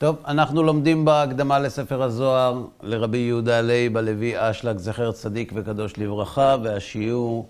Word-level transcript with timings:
טוב, 0.00 0.16
אנחנו 0.26 0.62
לומדים 0.62 1.04
בהקדמה 1.04 1.58
לספר 1.58 2.02
הזוהר 2.02 2.64
לרבי 2.82 3.18
יהודה 3.18 3.60
לייב 3.60 3.96
הלוי 3.96 4.32
אשלג, 4.36 4.78
זכר 4.78 5.12
צדיק 5.12 5.52
וקדוש 5.54 5.92
לברכה, 5.98 6.56
והשיעור 6.62 7.48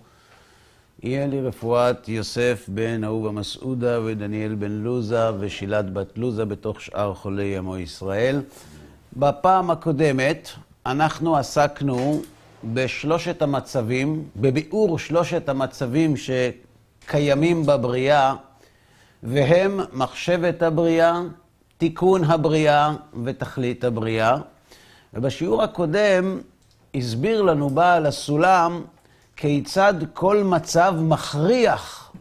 יהיה 1.03 1.27
לרפואת 1.27 2.09
יוסף 2.09 2.65
בן 2.67 3.03
אהובה 3.03 3.31
מסעודה 3.31 4.01
ודניאל 4.01 4.55
בן 4.55 4.71
לוזה 4.71 5.29
ושילת 5.39 5.93
בת 5.93 6.17
לוזה 6.17 6.45
בתוך 6.45 6.81
שאר 6.81 7.13
חולי 7.13 7.57
עמו 7.57 7.77
ישראל. 7.77 8.41
בפעם 9.17 9.71
הקודמת 9.71 10.49
אנחנו 10.85 11.37
עסקנו 11.37 12.21
בשלושת 12.73 13.41
המצבים, 13.41 14.23
בביאור 14.35 14.99
שלושת 14.99 15.49
המצבים 15.49 16.13
שקיימים 16.17 17.65
בבריאה, 17.65 18.35
והם 19.23 19.79
מחשבת 19.93 20.61
הבריאה, 20.61 21.21
תיקון 21.81 22.23
הבריאה 22.23 22.93
ותכלית 23.23 23.83
הבריאה. 23.83 24.37
ובשיעור 25.13 25.63
הקודם 25.63 26.39
הסביר 26.95 27.41
לנו 27.41 27.69
בעל 27.69 28.05
הסולם 28.05 28.83
כיצד 29.35 29.93
כל 30.13 30.43
מצב 30.43 30.95
מכריח 30.99 32.11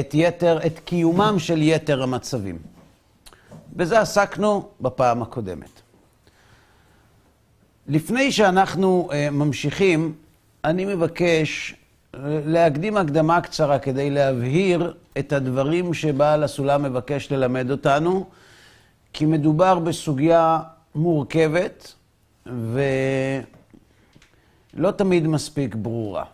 את, 0.00 0.10
יתר, 0.14 0.58
את 0.66 0.78
קיומם 0.78 1.38
של 1.38 1.62
יתר 1.62 2.02
המצבים. 2.02 2.58
בזה 3.76 4.00
עסקנו 4.00 4.68
בפעם 4.80 5.22
הקודמת. 5.22 5.80
לפני 7.88 8.32
שאנחנו 8.32 9.08
uh, 9.10 9.30
ממשיכים, 9.30 10.14
אני 10.64 10.84
מבקש 10.84 11.74
להקדים 12.46 12.96
הקדמה 12.96 13.40
קצרה 13.40 13.78
כדי 13.78 14.10
להבהיר 14.10 14.94
את 15.18 15.32
הדברים 15.32 15.94
שבעל 15.94 16.44
הסולם 16.44 16.82
מבקש 16.82 17.32
ללמד 17.32 17.70
אותנו, 17.70 18.26
כי 19.12 19.26
מדובר 19.26 19.78
בסוגיה 19.78 20.60
מורכבת 20.94 21.94
ולא 22.46 23.40
תמיד 24.96 25.26
מספיק 25.26 25.74
ברורה. 25.74 26.24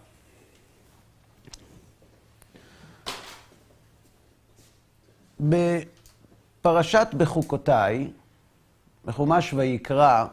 בפרשת 5.41 7.08
בחוקותיי, 7.17 8.11
בחומש 9.05 9.55
ויקרא, 9.55 10.25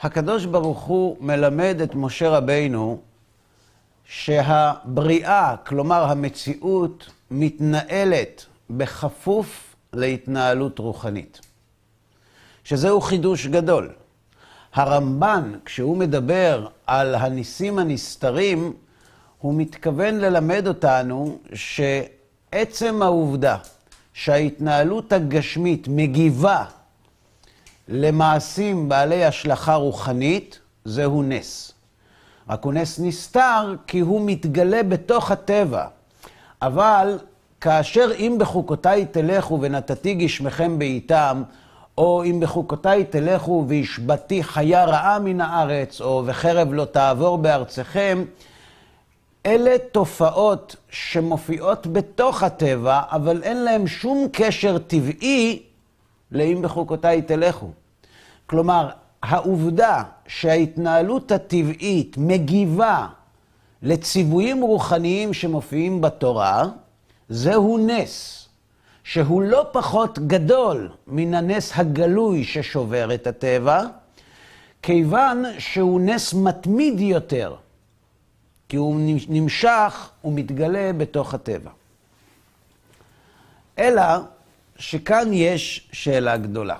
הקדוש 0.00 0.44
ברוך 0.44 0.80
הוא 0.80 1.16
מלמד 1.20 1.80
את 1.84 1.94
משה 1.94 2.28
רבינו 2.28 3.00
שהבריאה, 4.04 5.56
כלומר 5.66 6.04
המציאות, 6.04 7.10
מתנהלת 7.30 8.46
בכפוף 8.70 9.67
להתנהלות 9.92 10.78
רוחנית. 10.78 11.40
שזהו 12.64 13.00
חידוש 13.00 13.46
גדול. 13.46 13.92
הרמב"ן, 14.74 15.52
כשהוא 15.64 15.96
מדבר 15.96 16.66
על 16.86 17.14
הניסים 17.14 17.78
הנסתרים, 17.78 18.72
הוא 19.38 19.54
מתכוון 19.54 20.14
ללמד 20.14 20.66
אותנו 20.66 21.38
שעצם 21.54 23.02
העובדה 23.02 23.56
שההתנהלות 24.12 25.12
הגשמית 25.12 25.88
מגיבה 25.88 26.64
למעשים 27.88 28.88
בעלי 28.88 29.24
השלכה 29.24 29.74
רוחנית, 29.74 30.58
זהו 30.84 31.22
נס. 31.22 31.72
רק 32.48 32.64
הוא 32.64 32.72
נס 32.72 32.98
נסתר 32.98 33.74
כי 33.86 34.00
הוא 34.00 34.26
מתגלה 34.26 34.82
בתוך 34.82 35.30
הטבע. 35.30 35.86
אבל 36.62 37.18
כאשר 37.60 38.10
אם 38.18 38.36
בחוקותיי 38.38 39.06
תלכו 39.06 39.58
ונתתי 39.60 40.14
גשמכם 40.14 40.78
בעיתם, 40.78 41.42
או 41.98 42.24
אם 42.24 42.40
בחוקותיי 42.40 43.04
תלכו 43.04 43.64
והשבתי 43.68 44.42
חיה 44.42 44.84
רעה 44.84 45.18
מן 45.18 45.40
הארץ, 45.40 46.00
או 46.00 46.22
וחרב 46.26 46.72
לא 46.72 46.84
תעבור 46.84 47.38
בארצכם, 47.38 48.24
אלה 49.46 49.76
תופעות 49.92 50.76
שמופיעות 50.90 51.86
בתוך 51.86 52.42
הטבע, 52.42 53.00
אבל 53.10 53.42
אין 53.42 53.64
להן 53.64 53.86
שום 53.86 54.26
קשר 54.32 54.78
טבעי 54.78 55.62
לאם 56.32 56.62
בחוקותיי 56.62 57.22
תלכו. 57.22 57.70
כלומר, 58.46 58.88
העובדה 59.22 60.02
שההתנהלות 60.26 61.32
הטבעית 61.32 62.16
מגיבה 62.18 63.06
לציוויים 63.82 64.62
רוחניים 64.62 65.34
שמופיעים 65.34 66.00
בתורה, 66.00 66.64
זהו 67.28 67.78
נס, 67.78 68.48
שהוא 69.04 69.42
לא 69.42 69.66
פחות 69.72 70.18
גדול 70.18 70.90
מן 71.06 71.34
הנס 71.34 71.72
הגלוי 71.74 72.44
ששובר 72.44 73.14
את 73.14 73.26
הטבע, 73.26 73.84
כיוון 74.82 75.44
שהוא 75.58 76.00
נס 76.00 76.34
מתמיד 76.34 77.00
יותר, 77.00 77.54
כי 78.68 78.76
הוא 78.76 79.00
נמשך 79.28 80.10
ומתגלה 80.24 80.92
בתוך 80.92 81.34
הטבע. 81.34 81.70
אלא 83.78 84.02
שכאן 84.78 85.32
יש 85.32 85.88
שאלה 85.92 86.36
גדולה. 86.36 86.76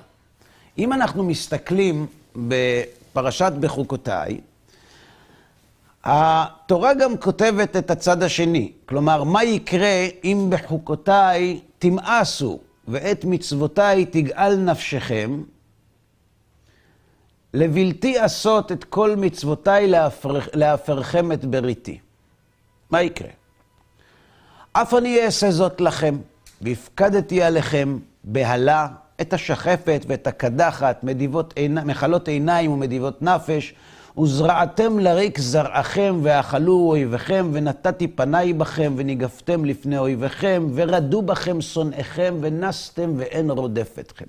אם 0.78 0.92
אנחנו 0.92 1.24
מסתכלים 1.24 2.06
בפרשת 2.36 3.52
בחוקותיי, 3.60 4.40
התורה 6.10 6.94
גם 6.94 7.16
כותבת 7.16 7.76
את 7.76 7.90
הצד 7.90 8.22
השני. 8.22 8.72
כלומר, 8.86 9.24
מה 9.24 9.44
יקרה 9.44 10.06
אם 10.24 10.46
בחוקותיי 10.50 11.60
תמאסו 11.78 12.58
ואת 12.88 13.24
מצוותיי 13.24 14.06
תגאל 14.06 14.56
נפשכם, 14.56 15.42
לבלתי 17.54 18.18
עשות 18.18 18.72
את 18.72 18.84
כל 18.84 19.16
מצוותיי 19.16 19.92
להפרכם 20.54 21.32
את 21.32 21.44
בריתי. 21.44 21.98
מה 22.90 23.02
יקרה? 23.02 23.30
אף 24.72 24.94
אני 24.94 25.24
אעשה 25.24 25.50
זאת 25.50 25.80
לכם, 25.80 26.16
והפקדתי 26.62 27.42
עליכם 27.42 27.98
בהלה 28.24 28.88
את 29.20 29.32
השחפת 29.32 30.04
ואת 30.08 30.26
הקדחת, 30.26 31.04
מדיבות 31.04 31.52
עיני, 31.56 31.80
מחלות 31.84 32.28
עיניים 32.28 32.70
ומדיבות 32.70 33.22
נפש, 33.22 33.74
וזרעתם 34.18 34.98
לריק 34.98 35.38
זרעכם, 35.38 36.20
ואכלו 36.22 36.72
אויביכם, 36.72 37.50
ונתתי 37.52 38.08
פניי 38.08 38.52
בכם, 38.52 38.94
וניגפתם 38.96 39.64
לפני 39.64 39.98
אויביכם, 39.98 40.66
ורדו 40.74 41.22
בכם 41.22 41.60
שונאיכם, 41.60 42.34
ונסתם 42.40 43.12
ואין 43.16 43.50
רודף 43.50 43.96
אתכם. 44.00 44.24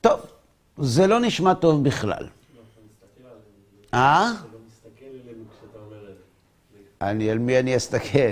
טוב, 0.00 0.20
זה 0.78 1.06
לא 1.06 1.20
נשמע 1.20 1.54
טוב 1.54 1.84
בכלל. 1.84 2.26
אה? 3.94 4.32
אני, 7.00 7.30
על 7.30 7.38
מי 7.38 7.58
אני 7.58 7.76
אסתכל? 7.76 8.18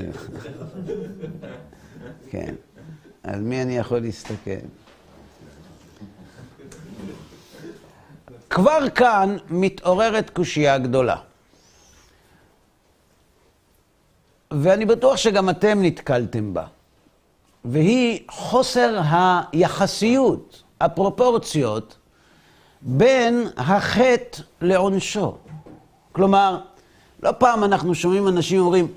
כן. 2.31 2.54
על 3.22 3.41
מי 3.41 3.62
אני 3.62 3.78
יכול 3.78 3.98
להסתכל? 3.98 4.50
כבר 8.52 8.88
כאן 8.94 9.36
מתעוררת 9.50 10.30
קושייה 10.30 10.78
גדולה. 10.78 11.16
ואני 14.50 14.84
בטוח 14.84 15.16
שגם 15.16 15.50
אתם 15.50 15.78
נתקלתם 15.82 16.54
בה. 16.54 16.64
והיא 17.64 18.20
חוסר 18.30 19.00
היחסיות, 19.52 20.62
הפרופורציות, 20.80 21.96
בין 22.82 23.46
החטא 23.56 24.42
לעונשו. 24.60 25.36
כלומר, 26.12 26.60
לא 27.22 27.31
פעם 27.38 27.64
אנחנו 27.64 27.94
שומעים 27.94 28.28
אנשים 28.28 28.60
אומרים, 28.60 28.88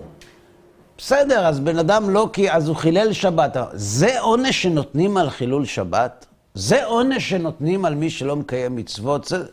בסדר, 0.98 1.48
אז 1.48 1.60
בן 1.60 1.80
אדם 1.80 2.10
לא 2.10 2.30
כי, 2.34 2.52
אז 2.52 2.68
הוא 2.68 2.76
חילל 2.76 3.14
שבת. 3.14 3.58
זה 3.74 4.20
עונש 4.20 4.62
שנותנים 4.64 5.18
על 5.18 5.30
חילול 5.30 5.66
שבת? 5.66 6.26
זה 6.56 6.86
עונש 6.86 7.30
שנותנים 7.30 7.86
על 7.86 7.96
מי 7.96 8.10
שלא 8.10 8.36
מקיים 8.36 8.76
מצוות? 8.76 9.26
זה... 9.26 9.46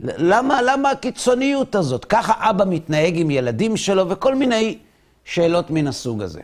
למה, 0.00 0.62
למה 0.62 0.90
הקיצוניות 0.90 1.74
הזאת? 1.74 2.04
ככה 2.04 2.50
אבא 2.50 2.64
מתנהג 2.68 3.18
עם 3.18 3.30
ילדים 3.30 3.76
שלו 3.76 4.08
וכל 4.08 4.34
מיני 4.34 4.78
שאלות 5.24 5.70
מן 5.70 5.86
הסוג 5.86 6.22
הזה. 6.22 6.40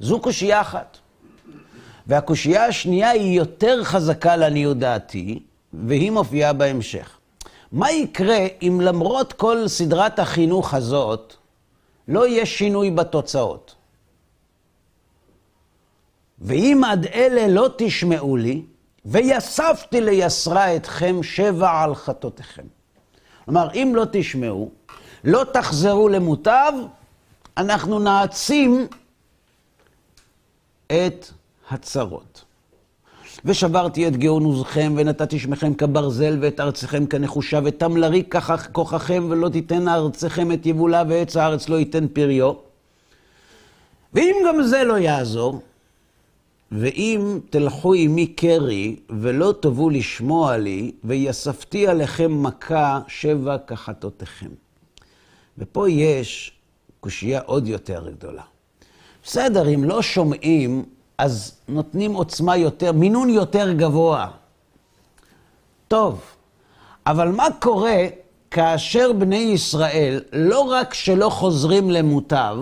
זו 0.00 0.20
קושייה 0.20 0.60
אחת. 0.60 0.98
והקושייה 2.06 2.66
השנייה 2.66 3.10
היא 3.10 3.36
יותר 3.38 3.84
חזקה 3.84 4.36
לעניות 4.36 4.78
דעתי, 4.78 5.42
והיא 5.72 6.10
מופיעה 6.10 6.52
בהמשך. 6.52 7.18
מה 7.72 7.90
יקרה 7.90 8.46
אם 8.62 8.80
למרות 8.82 9.32
כל 9.32 9.68
סדרת 9.68 10.18
החינוך 10.18 10.74
הזאת, 10.74 11.34
לא 12.08 12.26
יהיה 12.26 12.46
שינוי 12.46 12.90
בתוצאות. 12.90 13.74
ואם 16.44 16.82
עד 16.86 17.06
אלה 17.06 17.48
לא 17.48 17.68
תשמעו 17.76 18.36
לי, 18.36 18.62
ויספתי 19.04 20.00
ליסרה 20.00 20.76
אתכם 20.76 21.22
שבע 21.22 21.82
על 21.82 21.94
חטאותיכם. 21.94 22.62
כלומר, 23.44 23.68
אם 23.74 23.92
לא 23.94 24.04
תשמעו, 24.12 24.70
לא 25.24 25.44
תחזרו 25.52 26.08
למוטב, 26.08 26.72
אנחנו 27.56 27.98
נעצים 27.98 28.86
את 30.86 31.26
הצרות. 31.70 32.44
ושברתי 33.44 34.08
את 34.08 34.16
גאון 34.16 34.44
עוזכם, 34.44 34.94
ונתתי 34.96 35.38
שמכם 35.38 35.74
כברזל, 35.74 36.38
ואת 36.40 36.60
ארצכם 36.60 37.06
כנחושה, 37.06 37.60
ותמלרי 37.64 38.22
כוחכם, 38.72 39.26
ולא 39.30 39.48
תיתן 39.48 39.88
ארצכם 39.88 40.52
את 40.52 40.66
יבולה, 40.66 41.02
ועץ 41.08 41.36
הארץ 41.36 41.68
לא 41.68 41.76
ייתן 41.76 42.08
פריו. 42.08 42.52
ואם 44.12 44.36
גם 44.48 44.62
זה 44.62 44.84
לא 44.84 44.98
יעזור, 44.98 45.60
ואם 46.78 47.38
תלכו 47.50 47.94
עמי 47.94 48.26
קרי, 48.26 48.96
ולא 49.10 49.54
תבואו 49.60 49.90
לשמוע 49.90 50.56
לי, 50.56 50.92
ויספתי 51.04 51.88
עליכם 51.88 52.42
מכה 52.42 53.00
שבע 53.08 53.58
כחטאותיכם. 53.58 54.50
ופה 55.58 55.90
יש 55.90 56.52
קושייה 57.00 57.40
עוד 57.40 57.68
יותר 57.68 58.10
גדולה. 58.10 58.42
בסדר, 59.24 59.74
אם 59.74 59.84
לא 59.84 60.02
שומעים, 60.02 60.84
אז 61.18 61.56
נותנים 61.68 62.14
עוצמה 62.14 62.56
יותר, 62.56 62.92
מינון 62.92 63.30
יותר 63.30 63.72
גבוה. 63.72 64.30
טוב, 65.88 66.20
אבל 67.06 67.28
מה 67.28 67.46
קורה 67.60 68.06
כאשר 68.50 69.12
בני 69.12 69.36
ישראל 69.36 70.22
לא 70.32 70.60
רק 70.60 70.94
שלא 70.94 71.28
חוזרים 71.28 71.90
למוטב, 71.90 72.56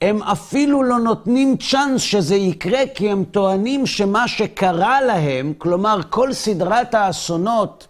הם 0.00 0.22
אפילו 0.22 0.82
לא 0.82 0.98
נותנים 0.98 1.56
צ'אנס 1.56 2.00
שזה 2.02 2.34
יקרה, 2.34 2.80
כי 2.94 3.10
הם 3.10 3.24
טוענים 3.24 3.86
שמה 3.86 4.28
שקרה 4.28 5.00
להם, 5.00 5.52
כלומר 5.58 6.00
כל 6.10 6.32
סדרת 6.32 6.94
האסונות 6.94 7.86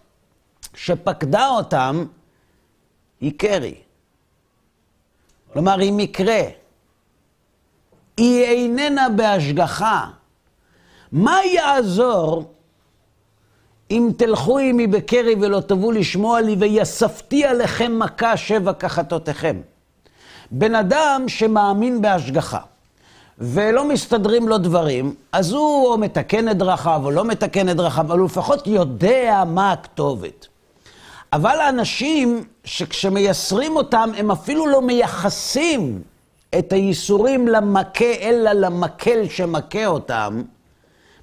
שפקדה 0.73 1.47
אותם, 1.47 2.05
היא 3.21 3.31
קרי. 3.37 3.75
כלומר, 5.53 5.79
היא 5.79 5.93
מקרה. 5.93 6.41
היא 8.17 8.43
איננה 8.43 9.09
בהשגחה. 9.09 10.07
מה 11.11 11.37
יעזור 11.45 12.53
אם 13.91 14.09
תלכו 14.17 14.59
עמי 14.59 14.87
בקרי 14.87 15.35
ולא 15.41 15.59
תבואו 15.59 15.91
לשמוע 15.91 16.41
לי, 16.41 16.55
ויספתי 16.59 17.45
עליכם 17.45 17.99
מכה 17.99 18.37
שבע 18.37 18.73
כחתותיכם? 18.73 19.61
בן 20.51 20.75
אדם 20.75 21.23
שמאמין 21.27 22.01
בהשגחה, 22.01 22.59
ולא 23.37 23.87
מסתדרים 23.87 24.47
לו 24.47 24.57
דברים, 24.57 25.15
אז 25.31 25.51
הוא 25.51 25.87
או 25.87 25.97
מתקן 25.97 26.49
את 26.49 26.57
דרכיו 26.57 27.01
או 27.03 27.11
לא 27.11 27.25
מתקן 27.25 27.69
את 27.69 27.75
דרכיו, 27.75 28.03
אבל 28.03 28.19
הוא 28.19 28.25
לפחות 28.25 28.67
יודע 28.67 29.43
מה 29.47 29.71
הכתובת. 29.71 30.47
אבל 31.33 31.59
האנשים 31.59 32.43
שכשמייסרים 32.63 33.75
אותם, 33.75 34.09
הם 34.17 34.31
אפילו 34.31 34.67
לא 34.67 34.81
מייחסים 34.81 36.01
את 36.59 36.73
הייסורים 36.73 37.47
למכה, 37.47 38.13
אלא 38.21 38.51
למקל 38.51 39.27
שמכה 39.29 39.85
אותם, 39.85 40.41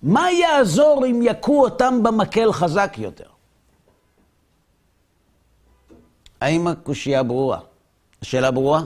מה 0.03 0.33
יעזור 0.33 1.07
אם 1.07 1.21
יכו 1.23 1.61
אותם 1.65 2.03
במקל 2.03 2.53
חזק 2.53 2.95
יותר? 2.99 3.25
האם 6.41 6.67
הקושייה 6.67 7.23
ברורה? 7.23 7.59
השאלה 8.23 8.51
ברורה? 8.51 8.83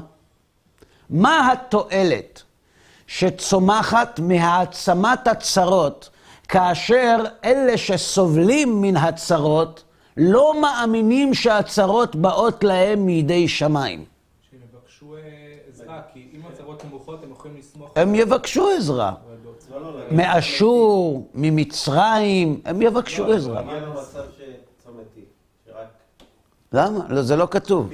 מה 1.13 1.53
התועלת 1.53 2.43
שצומחת 3.07 4.21
מהעצמת 4.23 5.29
הצרות, 5.29 6.11
כאשר 6.49 7.17
אלה 7.45 7.77
שסובלים 7.77 8.83
מן 8.83 8.97
הצרות 8.97 9.85
לא 10.17 10.61
מאמינים 10.63 11.35
שהצרות 11.35 12.17
באות 12.17 12.65
להם 12.65 13.07
מידי 13.07 13.49
שמיים? 13.49 14.05
אה, 15.03 15.19
עזרה, 15.69 16.01
כי 16.13 16.29
אם 16.35 16.41
הצרות 16.53 16.85
נמוכות, 16.85 17.25
הם 17.25 17.31
יכולים 17.31 17.57
לסמוך... 17.57 17.93
הם 17.97 18.15
יבקשו 18.15 18.69
עזרה. 18.69 19.15
מאשור, 20.11 21.29
ממצרים, 21.35 22.61
הם 22.65 22.83
יבקשו 22.83 23.33
עזרה. 23.33 23.63
למה? 26.73 26.99
לא, 27.09 27.23
זה 27.23 27.37
לא 27.37 27.49
כתוב. 27.51 27.91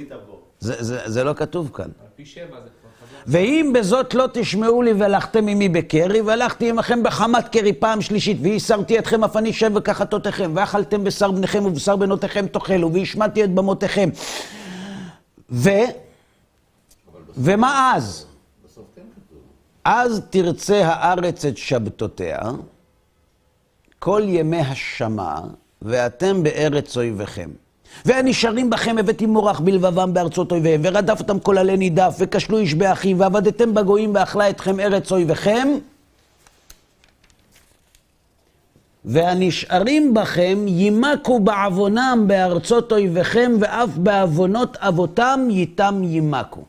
זה, 0.59 0.83
זה, 0.83 0.99
זה 1.05 1.23
לא 1.23 1.33
כתוב 1.33 1.71
כאן. 1.73 1.85
על 1.85 2.07
פי 2.15 2.25
שבע 2.25 2.61
זה. 2.61 2.78
ואם 3.27 3.71
בזאת 3.75 4.13
לא 4.13 4.25
תשמעו 4.33 4.81
לי 4.81 4.93
והלכתם 4.93 5.47
עמי 5.47 5.69
בקרי, 5.69 6.21
והלכתי 6.21 6.69
עמכם 6.69 7.03
בחמת 7.03 7.47
קרי 7.47 7.73
פעם 7.73 8.01
שלישית, 8.01 8.37
והסרתי 8.41 8.99
אתכם 8.99 9.23
אף 9.23 9.37
אני 9.37 9.53
שב 9.53 9.71
וכחתותיכם, 9.75 10.51
ואכלתם 10.55 11.03
בשר 11.03 11.31
בניכם 11.31 11.65
ובשר 11.65 11.95
בנותיכם 11.95 12.47
תאכלו, 12.47 12.93
והשמדתי 12.93 13.43
את 13.43 13.49
במותיכם. 13.49 14.09
ו... 15.51 15.69
ומה 17.37 17.93
אז? 17.95 18.25
אז 19.85 20.21
תרצה 20.29 20.87
הארץ 20.87 21.45
את 21.45 21.57
שבתותיה, 21.57 22.39
כל 23.99 24.21
ימי 24.25 24.61
השמה, 24.61 25.41
ואתם 25.81 26.43
בארץ 26.43 26.97
אויביכם. 26.97 27.49
והנשארים 28.05 28.69
בכם 28.69 28.97
הבאתי 28.97 29.25
מורח 29.25 29.59
בלבבם 29.59 30.13
בארצות 30.13 30.51
אויביהם, 30.51 30.81
ורדפתם 30.83 31.39
כל 31.39 31.57
עלי 31.57 31.77
נידף, 31.77 32.15
וכשלו 32.19 32.57
איש 32.57 32.73
באחיו, 32.73 33.17
ועבדתם 33.17 33.73
בגויים 33.73 34.15
ואכלה 34.15 34.49
אתכם 34.49 34.79
ארץ 34.79 35.11
אויביכם. 35.11 35.67
והנשארים 39.05 40.13
בכם 40.13 40.65
יימקו 40.67 41.39
בעוונם 41.39 42.23
בארצות 42.27 42.91
אויביכם, 42.91 43.51
ואף 43.59 43.89
בעוונות 43.97 44.77
אבותם 44.77 45.47
ייתם 45.49 46.01
יימקו. 46.03 46.63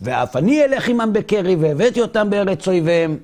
ואף 0.00 0.36
אני 0.36 0.64
אלך 0.64 0.88
עמם 0.88 1.12
בקרי, 1.12 1.56
והבאתי 1.56 2.00
אותם 2.00 2.30
בארץ 2.30 2.68
אויביהם. 2.68 3.18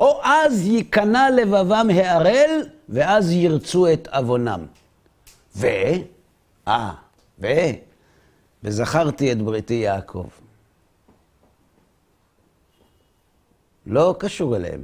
או 0.00 0.20
אז 0.24 0.66
ייכנע 0.66 1.30
לבבם 1.30 1.88
הערל, 1.94 2.60
ואז 2.88 3.30
ירצו 3.30 3.92
את 3.92 4.08
עוונם. 4.12 4.66
ו... 5.56 5.66
אה, 6.68 6.90
ו... 7.38 7.46
וזכרתי 8.64 9.32
את 9.32 9.42
בריתי 9.42 9.74
יעקב. 9.74 10.26
לא 13.86 14.14
קשור 14.18 14.56
אליהם. 14.56 14.80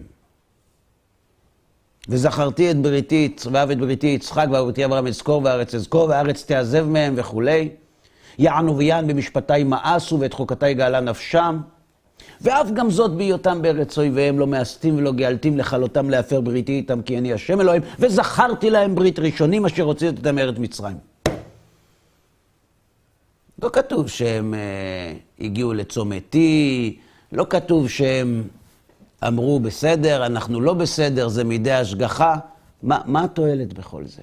וזכרתי 2.09 2.71
את 2.71 2.77
בריתי, 2.77 3.37
ואהב 3.53 3.71
את 3.71 3.79
בריתי 3.79 4.07
יצחק, 4.07 4.47
ואהב 4.51 4.81
אברהם 4.81 5.07
אזכור, 5.07 5.43
והארץ 5.45 5.75
אזכור, 5.75 6.09
והארץ 6.09 6.45
תעזב 6.45 6.87
מהם 6.87 7.15
וכולי. 7.17 7.69
יענו 8.39 8.77
ויען 8.77 9.07
במשפטי 9.07 9.65
מאסו, 9.65 10.21
ואת 10.21 10.33
חוקתי 10.33 10.75
גאלה 10.75 11.01
נפשם. 11.01 11.61
ואף 12.41 12.71
גם 12.75 12.91
זאת 12.91 13.11
בהיותם 13.11 13.63
בארץ 13.63 13.99
אויביהם, 13.99 14.39
לא 14.39 14.47
מאסתים 14.47 14.97
ולא 14.97 15.13
גאלתים 15.13 15.59
לכלותם 15.59 16.11
להפר 16.11 16.41
בריתי 16.41 16.73
איתם, 16.73 17.03
כי 17.03 17.19
אני 17.19 17.33
השם 17.33 17.61
אלוהים, 17.61 17.83
וזכרתי 17.99 18.71
להם 18.71 18.95
ברית 18.95 19.19
ראשונים 19.19 19.67
אשר 19.67 19.83
הוצאתי 19.83 20.17
אותם 20.19 20.35
מארץ 20.35 20.59
מצרים. 20.59 20.97
לא 23.63 23.69
כתוב 23.73 24.09
שהם 24.09 24.55
אה, 24.55 25.15
הגיעו 25.41 25.73
לצומת 25.73 26.35
T, 26.35 26.39
לא 27.33 27.47
כתוב 27.51 27.89
שהם 27.89 28.43
אמרו 29.27 29.61
בסדר, 29.61 30.27
אנחנו 30.27 30.61
לא 30.61 30.75
בסדר, 30.75 31.29
זה 31.29 31.45
מידי 31.45 31.73
השגחה. 31.73 32.37
מה, 32.83 33.01
מה 33.07 33.25
התועלת 33.25 33.73
בכל 33.73 34.05
זה? 34.05 34.23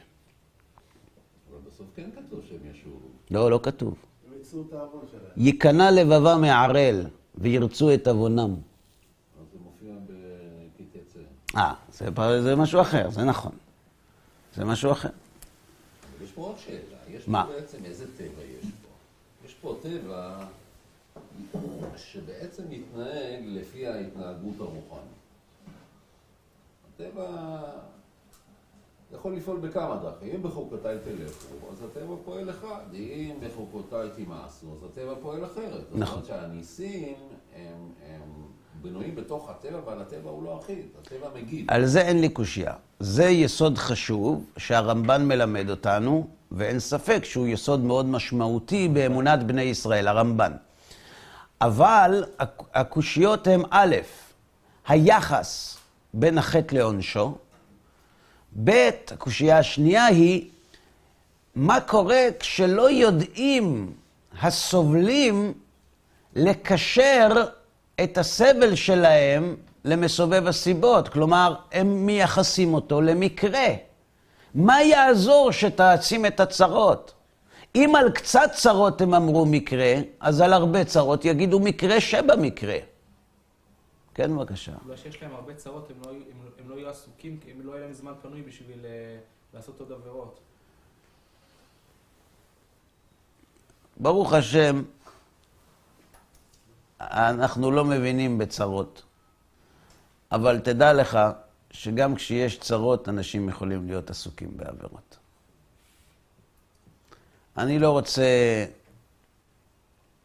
אבל 1.49 1.59
בסוף 1.67 1.87
כן 1.95 2.09
כתוב 2.15 2.39
שהם 2.49 2.57
ישובו. 2.71 2.97
לא, 3.31 3.51
לא 3.51 3.59
כתוב. 3.63 3.95
הם 4.27 4.33
ייצרו 4.37 4.61
את 4.69 4.73
העוון 4.73 5.01
שלהם. 5.11 5.23
ייכנע 5.37 5.91
לבבם 5.91 6.41
מערל, 6.41 7.05
וירצו 7.35 7.93
את 7.93 8.07
עוונם. 8.07 8.53
אז 8.53 9.45
זה 9.53 9.59
מופיע 9.63 9.93
ב"כי 10.07 10.83
תצא". 10.83 11.19
אה, 11.57 11.73
זה, 11.91 12.41
זה 12.41 12.55
משהו 12.55 12.81
אחר, 12.81 13.09
זה 13.09 13.23
נכון. 13.23 13.51
זה 14.55 14.65
משהו 14.65 14.91
אחר. 14.91 15.09
יש 16.23 16.31
פה 16.31 16.41
עוד 16.41 16.55
שאלה. 16.57 16.97
יש 17.09 17.27
מה? 17.27 17.45
פה 17.45 17.51
בעצם 17.53 17.85
איזה 17.85 18.05
טבע 18.17 18.43
יש 18.43 18.65
פה? 18.65 18.87
יש 19.45 19.53
פה 19.53 19.77
טבע 19.81 20.45
שבעצם 21.97 22.63
מתנהג 22.69 23.43
לפי 23.45 23.87
ההתנהגות 23.87 24.55
הרוחנית. 24.59 25.13
הטבע 26.95 27.61
יכול 29.15 29.35
לפעול 29.35 29.57
בכמה 29.57 29.95
דרכים. 30.03 30.29
אם 30.35 30.43
בחוקותיי 30.43 30.97
תלכו, 31.03 31.55
אז 31.71 31.77
הטבע 31.83 32.15
פועל 32.25 32.49
אחד. 32.49 32.81
אם 32.93 33.35
בחוקותיי 33.47 34.09
תמאסו, 34.15 34.67
אז 34.77 34.89
הטבע 34.91 35.13
פועל 35.21 35.45
אחרת. 35.45 35.71
זאת 35.89 35.99
נכון. 35.99 36.13
אומרת 36.13 36.25
שהניסים 36.27 37.13
הם, 37.55 37.61
הם 38.09 38.21
בנויים 38.81 39.15
בתוך 39.15 39.49
הטבע, 39.49 39.77
אבל 39.85 40.01
הטבע 40.01 40.29
הוא 40.29 40.43
לא 40.43 40.59
אחיד. 40.63 40.85
הטבע 41.01 41.27
מגיב. 41.41 41.65
על 41.71 41.85
זה 41.85 42.01
אין 42.01 42.21
לי 42.21 42.29
קושייה. 42.29 42.73
זה 42.99 43.25
יסוד 43.25 43.77
חשוב 43.77 44.45
שהרמב"ן 44.57 45.25
מלמד 45.27 45.69
אותנו, 45.69 46.27
ואין 46.51 46.79
ספק 46.79 47.21
שהוא 47.25 47.47
יסוד 47.47 47.79
מאוד 47.79 48.05
משמעותי 48.05 48.87
באמונת 48.87 49.43
בני 49.43 49.61
ישראל, 49.61 50.07
הרמב"ן. 50.07 50.51
אבל 51.61 52.23
הק- 52.39 52.63
הקושיות 52.73 53.47
הן 53.47 53.61
א', 53.69 53.95
היחס 54.87 55.77
בין 56.13 56.37
החטא 56.37 56.75
לעונשו, 56.75 57.35
ב', 58.55 58.89
הקושייה 59.11 59.57
השנייה 59.57 60.05
היא, 60.05 60.49
מה 61.55 61.81
קורה 61.81 62.27
כשלא 62.39 62.91
יודעים 62.91 63.93
הסובלים 64.41 65.53
לקשר 66.35 67.29
את 68.03 68.17
הסבל 68.17 68.75
שלהם 68.75 69.55
למסובב 69.85 70.47
הסיבות, 70.47 71.09
כלומר, 71.09 71.55
הם 71.71 72.05
מייחסים 72.05 72.73
אותו 72.73 73.01
למקרה. 73.01 73.67
מה 74.55 74.83
יעזור 74.83 75.51
שתעצים 75.51 76.25
את 76.25 76.39
הצרות? 76.39 77.13
אם 77.75 77.93
על 77.95 78.11
קצת 78.11 78.51
צרות 78.53 79.01
הם 79.01 79.13
אמרו 79.13 79.45
מקרה, 79.45 79.93
אז 80.19 80.41
על 80.41 80.53
הרבה 80.53 80.83
צרות 80.85 81.25
יגידו 81.25 81.59
מקרה 81.59 82.01
שבמקרה. 82.01 82.77
כן, 84.13 84.37
בבקשה. 84.37 84.71
בגלל 84.83 84.97
שיש 84.97 85.21
להם 85.23 85.31
הרבה 85.31 85.55
צרות, 85.55 85.89
הם 85.89 85.95
לא, 86.05 86.09
הם, 86.11 86.49
הם 86.59 86.69
לא 86.69 86.75
יהיו 86.75 86.89
עסוקים, 86.89 87.39
הם 87.51 87.61
לא 87.61 87.71
יהיה 87.71 87.81
להם 87.81 87.93
זמן 87.93 88.13
פנוי 88.21 88.41
בשביל 88.41 88.85
אה, 88.85 89.17
לעשות 89.53 89.79
עוד 89.79 89.91
עבירות. 89.91 90.39
ברוך 93.97 94.33
השם, 94.33 94.83
אנחנו 97.01 97.71
לא 97.71 97.85
מבינים 97.85 98.37
בצרות. 98.37 99.03
אבל 100.31 100.59
תדע 100.59 100.93
לך 100.93 101.19
שגם 101.71 102.15
כשיש 102.15 102.59
צרות, 102.59 103.09
אנשים 103.09 103.49
יכולים 103.49 103.87
להיות 103.87 104.09
עסוקים 104.09 104.57
בעבירות. 104.57 105.17
אני 107.57 107.79
לא 107.79 107.91
רוצה, 107.91 108.25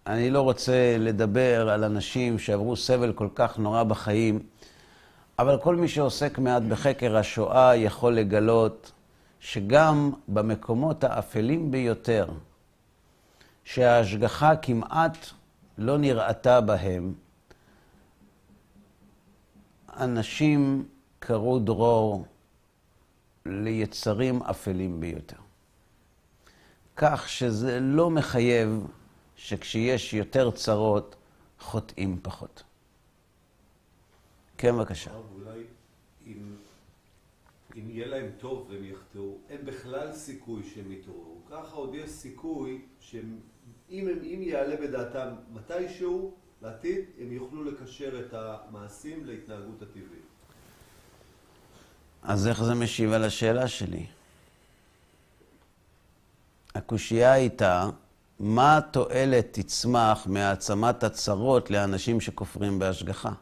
אני 0.08 0.30
לא 0.30 0.40
רוצה 0.42 0.96
לדבר 0.98 1.68
על 1.68 1.84
אנשים 1.84 2.38
שעברו 2.38 2.76
סבל 2.76 3.12
כל 3.12 3.28
כך 3.34 3.58
נורא 3.58 3.82
בחיים, 3.82 4.40
אבל 5.38 5.58
כל 5.62 5.76
מי 5.76 5.88
שעוסק 5.88 6.38
מעט 6.38 6.62
בחקר 6.62 7.16
השואה 7.16 7.76
יכול 7.76 8.14
לגלות 8.14 8.92
שגם 9.40 10.12
במקומות 10.28 11.04
האפלים 11.04 11.70
ביותר, 11.70 12.26
שההשגחה 13.64 14.56
כמעט 14.56 15.16
לא 15.78 15.98
נראתה 15.98 16.60
בהם, 16.60 17.14
אנשים 19.96 20.84
קראו 21.18 21.58
דרור 21.58 22.24
ליצרים 23.46 24.42
אפלים 24.42 25.00
ביותר. 25.00 25.36
כך 26.96 27.28
שזה 27.28 27.80
לא 27.80 28.10
מחייב 28.10 28.86
שכשיש 29.38 30.14
יותר 30.14 30.50
צרות, 30.50 31.16
חוטאים 31.60 32.18
פחות. 32.22 32.62
כן, 34.58 34.76
בבקשה. 34.76 35.10
אולי 35.34 35.62
אם, 36.26 36.54
אם 37.76 37.90
יהיה 37.90 38.06
להם 38.06 38.30
טוב 38.38 38.66
והם 38.70 38.84
יחטאו, 38.84 39.36
אין 39.48 39.64
בכלל 39.64 40.12
סיכוי 40.12 40.62
שהם 40.74 40.92
יתעוררו. 40.92 41.36
ככה 41.50 41.74
עוד 41.76 41.94
יש 41.94 42.10
סיכוי 42.10 42.82
שאם 43.00 43.36
אם, 43.90 44.08
הם- 44.08 44.18
אם 44.24 44.38
יעלה 44.42 44.76
בדעתם 44.76 45.28
מתישהו, 45.54 46.34
לעתיד, 46.62 47.04
הם 47.20 47.32
יוכלו 47.32 47.64
לקשר 47.64 48.20
את 48.26 48.34
המעשים 48.34 49.26
להתנהגות 49.26 49.82
הטבעית. 49.82 50.28
אז 52.22 52.46
איך 52.48 52.62
זה 52.64 52.74
משיב 52.74 53.12
על 53.12 53.24
השאלה 53.24 53.68
שלי? 53.68 54.06
הקושייה 56.74 57.32
הייתה, 57.32 57.88
מה 58.40 58.76
התועלת 58.76 59.46
תצמח 59.52 60.26
מהעצמת 60.26 61.02
הצרות 61.04 61.70
לאנשים 61.70 62.20
שכופרים 62.20 62.78
בהשגחה? 62.78 63.32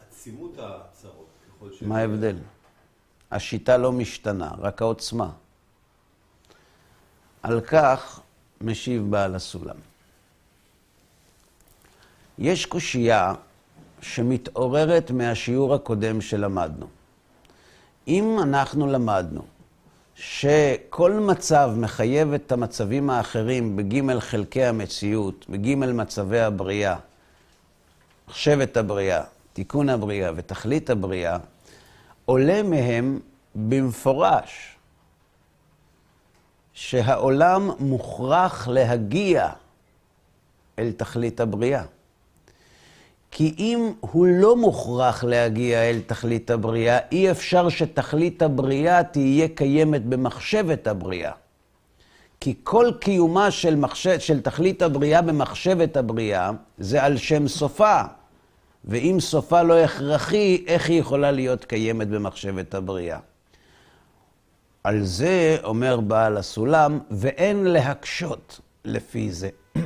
עצימות 0.00 0.52
הצרות, 0.58 1.28
ככל 1.48 1.72
ש... 1.72 1.82
מה 1.82 1.98
ההבדל? 1.98 2.36
השיטה 3.30 3.76
לא 3.76 3.92
משתנה, 3.92 4.50
רק 4.58 4.82
העוצמה. 4.82 5.30
על 7.42 7.60
כך 7.60 8.20
משיב 8.60 9.10
בעל 9.10 9.34
הסולם. 9.34 9.76
יש 12.38 12.66
קושייה 12.66 13.34
שמתעוררת 14.00 15.10
מהשיעור 15.10 15.74
הקודם 15.74 16.20
שלמדנו. 16.20 16.86
אם 18.08 18.36
אנחנו 18.42 18.86
למדנו 18.86 19.42
שכל 20.20 21.12
מצב 21.12 21.70
מחייב 21.76 22.32
את 22.32 22.52
המצבים 22.52 23.10
האחרים 23.10 23.76
בג' 23.76 24.18
חלקי 24.18 24.64
המציאות, 24.64 25.46
בג' 25.48 25.74
מצבי 25.74 26.40
הבריאה, 26.40 26.96
מחשבת 28.28 28.76
הבריאה, 28.76 29.22
תיקון 29.52 29.88
הבריאה 29.88 30.30
ותכלית 30.36 30.90
הבריאה, 30.90 31.38
עולה 32.24 32.62
מהם 32.62 33.20
במפורש 33.54 34.76
שהעולם 36.72 37.70
מוכרח 37.78 38.68
להגיע 38.68 39.48
אל 40.78 40.92
תכלית 40.96 41.40
הבריאה. 41.40 41.84
כי 43.30 43.54
אם 43.58 43.92
הוא 44.00 44.26
לא 44.26 44.56
מוכרח 44.56 45.24
להגיע 45.24 45.90
אל 45.90 46.00
תכלית 46.06 46.50
הבריאה, 46.50 46.98
אי 47.12 47.30
אפשר 47.30 47.68
שתכלית 47.68 48.42
הבריאה 48.42 49.02
תהיה 49.02 49.48
קיימת 49.48 50.04
במחשבת 50.04 50.86
הבריאה. 50.86 51.32
כי 52.40 52.54
כל 52.62 52.90
קיומה 53.00 53.50
של, 53.50 53.76
מחשב, 53.76 54.18
של 54.18 54.40
תכלית 54.40 54.82
הבריאה 54.82 55.22
במחשבת 55.22 55.96
הבריאה 55.96 56.50
זה 56.78 57.02
על 57.02 57.16
שם 57.16 57.48
סופה. 57.48 58.02
ואם 58.84 59.16
סופה 59.20 59.62
לא 59.62 59.78
הכרחי, 59.78 60.64
איך 60.66 60.88
היא 60.88 61.00
יכולה 61.00 61.30
להיות 61.30 61.64
קיימת 61.64 62.08
במחשבת 62.08 62.74
הבריאה? 62.74 63.18
על 64.84 65.04
זה 65.04 65.56
אומר 65.64 66.00
בעל 66.00 66.36
הסולם, 66.36 66.98
ואין 67.10 67.64
להקשות 67.64 68.60
לפי 68.84 69.32
זה. 69.32 69.48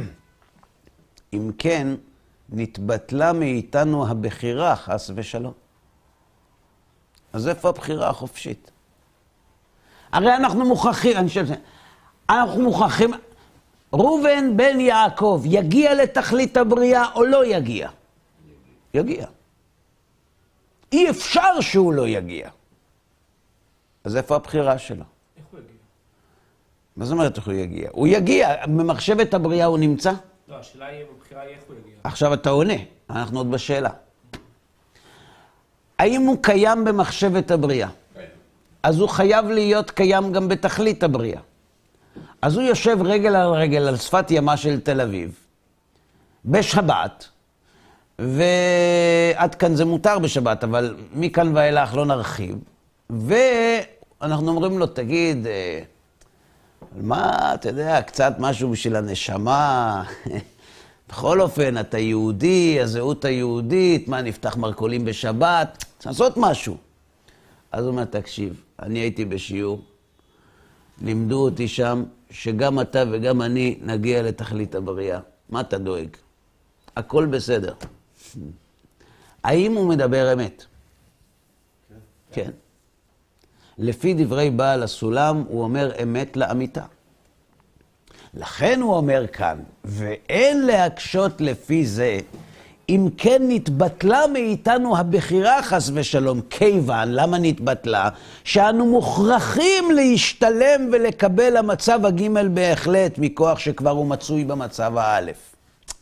אם 1.34 1.50
כן, 1.58 1.88
נתבטלה 2.54 3.32
מאיתנו 3.32 4.08
הבחירה, 4.08 4.76
חס 4.76 5.11
ושלום. 5.14 5.52
אז 7.32 7.49
איפה 7.49 7.68
הבחירה 7.68 8.08
החופשית? 8.11 8.70
הרי 10.12 10.37
אנחנו 10.37 10.64
מוכרחים, 10.64 11.16
אני 11.16 11.28
חושב, 11.28 11.46
אנחנו 12.30 12.62
מוכרחים, 12.62 13.11
ראובן 13.92 14.56
בן 14.56 14.80
יעקב 14.80 15.42
יגיע 15.44 15.94
לתכלית 15.94 16.56
הבריאה 16.56 17.12
או 17.14 17.25
לא 17.25 17.46
יגיע? 17.46 17.88
יגיע. 18.94 19.26
אי 20.92 21.11
אפשר 21.11 21.61
שהוא 21.61 21.92
לא 21.92 22.08
יגיע. 22.08 22.50
אז 24.04 24.16
איפה 24.16 24.37
הבחירה 24.37 24.78
שלו? 24.78 25.04
איך 25.37 25.44
הוא 25.50 25.61
יגיע? 25.61 25.73
מה 26.96 27.04
זאת 27.04 27.12
אומרת 27.12 27.37
איך 27.37 27.46
הוא 27.46 27.54
יגיע? 27.54 27.88
הוא 27.92 28.06
יגיע, 28.06 28.66
במחשבת 28.66 29.34
הבריאה 29.34 29.66
הוא 29.66 29.78
נמצא? 29.78 30.12
לא, 30.48 30.56
השאלה 30.56 30.86
היא, 30.86 31.04
בבחירה 31.16 31.42
היא 31.42 31.50
איך 31.50 31.62
הוא 31.68 31.76
יגיע. 31.76 31.94
עכשיו 32.04 32.34
אתה 32.34 32.50
עונה, 32.50 32.74
אנחנו 33.10 33.38
עוד 33.38 33.50
בשאלה. 33.50 33.90
האם 35.98 36.22
הוא 36.22 36.36
קיים 36.42 36.84
במחשבת 36.84 37.50
הבריאה? 37.50 37.88
כן. 38.14 38.24
אז 38.82 38.98
הוא 38.98 39.08
חייב 39.08 39.46
להיות 39.46 39.90
קיים 39.90 40.32
גם 40.32 40.48
בתכלית 40.48 41.02
הבריאה. 41.02 41.40
אז 42.42 42.56
הוא 42.56 42.62
יושב 42.62 42.98
רגל 43.04 43.36
על 43.36 43.52
רגל 43.52 43.88
על 43.88 43.96
שפת 43.96 44.30
ימה 44.30 44.56
של 44.56 44.80
תל 44.80 45.00
אביב, 45.00 45.38
בשבת, 46.44 47.28
ועד 48.18 49.54
כאן 49.54 49.74
זה 49.74 49.84
מותר 49.84 50.18
בשבת, 50.18 50.64
אבל 50.64 50.96
מכאן 51.14 51.56
ואילך 51.56 51.94
לא 51.94 52.06
נרחיב, 52.06 52.58
ואנחנו 53.10 54.48
אומרים 54.48 54.78
לו, 54.78 54.86
תגיד, 54.86 55.46
אה, 55.46 55.82
מה, 56.92 57.54
אתה 57.54 57.68
יודע, 57.68 58.02
קצת 58.02 58.34
משהו 58.38 58.70
בשביל 58.70 58.96
הנשמה. 58.96 60.04
בכל 61.08 61.40
אופן, 61.40 61.78
אתה 61.80 61.98
יהודי, 61.98 62.80
הזהות 62.80 63.24
היהודית, 63.24 64.08
מה, 64.08 64.22
נפתח 64.22 64.56
מרכולים 64.56 65.04
בשבת? 65.04 65.84
צריך 65.98 66.06
לעשות 66.06 66.32
משהו. 66.36 66.76
אז 67.72 67.84
הוא 67.84 67.90
אומר, 67.90 68.04
תקשיב, 68.04 68.62
אני 68.82 68.98
הייתי 68.98 69.24
בשיעור, 69.24 69.82
לימדו 71.02 71.44
אותי 71.44 71.68
שם 71.68 72.04
שגם 72.30 72.80
אתה 72.80 73.04
וגם 73.12 73.42
אני 73.42 73.78
נגיע 73.82 74.22
לתכלית 74.22 74.74
הבריאה. 74.74 75.20
מה 75.48 75.60
אתה 75.60 75.78
דואג? 75.78 76.08
הכל 76.96 77.26
בסדר. 77.26 77.74
האם 79.44 79.72
הוא 79.72 79.88
מדבר 79.88 80.32
אמת? 80.32 80.64
כן. 82.32 82.50
לפי 83.78 84.14
דברי 84.14 84.50
בעל 84.50 84.82
הסולם, 84.82 85.44
הוא 85.48 85.62
אומר 85.62 85.90
אמת 86.02 86.36
לאמיתה. 86.36 86.82
לכן 88.34 88.80
הוא 88.80 88.94
אומר 88.94 89.26
כאן, 89.32 89.58
ואין 89.84 90.66
להקשות 90.66 91.40
לפי 91.40 91.86
זה, 91.86 92.18
אם 92.88 93.08
כן 93.16 93.42
נתבטלה 93.48 94.20
מאיתנו 94.32 94.96
הבחירה 94.96 95.62
חס 95.62 95.90
ושלום, 95.94 96.40
כיוון, 96.50 97.08
למה 97.12 97.38
נתבטלה? 97.38 98.08
שאנו 98.44 98.86
מוכרחים 98.86 99.90
להשתלם 99.90 100.88
ולקבל 100.92 101.56
המצב 101.56 102.06
הגימל 102.06 102.48
בהחלט, 102.48 103.18
מכוח 103.18 103.58
שכבר 103.58 103.90
הוא 103.90 104.06
מצוי 104.06 104.44
במצב 104.44 104.96
האלף. 104.96 105.36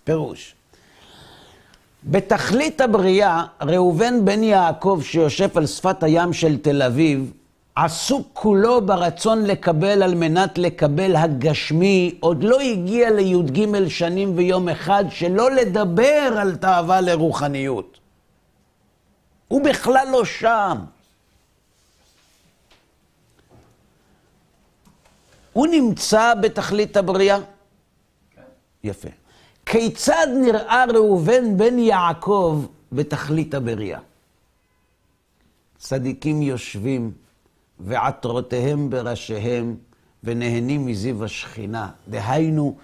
פירוש. 0.04 0.54
בתכלית 2.04 2.80
הבריאה, 2.80 3.44
ראובן 3.62 4.24
בן 4.24 4.42
יעקב 4.42 5.00
שיושב 5.04 5.48
על 5.58 5.66
שפת 5.66 6.02
הים 6.02 6.32
של 6.32 6.58
תל 6.58 6.82
אביב, 6.82 7.32
עסוק 7.74 8.28
כולו 8.32 8.86
ברצון 8.86 9.44
לקבל 9.44 10.02
על 10.02 10.14
מנת 10.14 10.58
לקבל 10.58 11.16
הגשמי, 11.16 12.16
עוד 12.20 12.42
לא 12.44 12.60
הגיע 12.60 13.10
לי"ג 13.10 13.88
שנים 13.88 14.36
ויום 14.36 14.68
אחד, 14.68 15.04
שלא 15.10 15.50
לדבר 15.50 16.34
על 16.40 16.56
תאווה 16.56 17.00
לרוחניות. 17.00 17.98
הוא 19.48 19.64
בכלל 19.64 20.06
לא 20.12 20.24
שם. 20.24 20.78
הוא 25.52 25.66
נמצא 25.66 26.34
בתכלית 26.42 26.96
הבריאה? 26.96 27.38
יפה. 28.84 29.08
כיצד 29.66 30.26
נראה 30.44 30.84
ראובן 30.94 31.56
בן 31.56 31.78
יעקב 31.78 32.64
בתכלית 32.92 33.54
הבריאה? 33.54 34.00
צדיקים 35.78 36.42
יושבים 36.42 37.12
ועטרותיהם 37.84 38.90
בראשיהם 38.90 39.76
ונהנים 40.24 40.86
מזיו 40.86 41.24
השכינה. 41.24 41.90
דהיינו, 42.08 42.76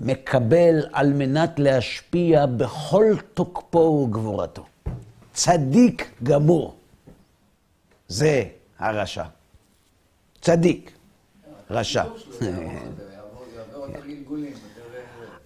מקבל 0.00 0.86
על 0.92 1.12
מנת 1.12 1.58
להשפיע 1.58 2.46
בכל 2.46 3.06
תוקפו 3.34 4.06
וגבורתו. 4.08 4.64
צדיק 5.32 6.10
גמור. 6.22 6.76
זה 8.08 8.44
הרשע. 8.78 9.24
צדיק, 10.40 10.92
רשע. 11.70 12.04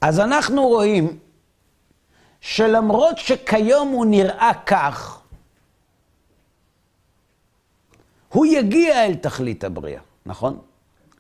אז 0.01 0.21
אנחנו 0.21 0.63
רואים 0.69 1.19
שלמרות 2.41 3.19
שכיום 3.19 3.89
הוא 3.89 4.07
נראה 4.07 4.53
כך, 4.67 5.16
הוא 8.29 8.47
יגיע 8.47 9.05
אל 9.05 9.15
תכלית 9.15 9.65
הבריאה, 9.65 10.01
נכון? 10.27 10.59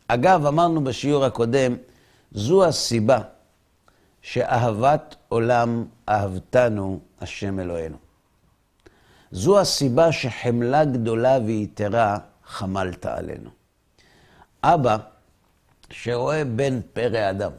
אגב, 0.08 0.46
אמרנו 0.46 0.84
בשיעור 0.84 1.24
הקודם, 1.24 1.76
זו 2.32 2.64
הסיבה 2.64 3.18
שאהבת 4.22 5.16
עולם 5.28 5.84
אהבתנו 6.08 7.00
השם 7.20 7.60
אלוהינו. 7.60 7.96
זו 9.30 9.60
הסיבה 9.60 10.12
שחמלה 10.12 10.84
גדולה 10.84 11.38
ויתרה 11.46 12.18
חמלת 12.44 13.06
עלינו. 13.06 13.50
אבא, 14.62 14.96
שרואה 15.90 16.44
בן 16.44 16.80
פרא 16.92 17.30
אדם, 17.30 17.52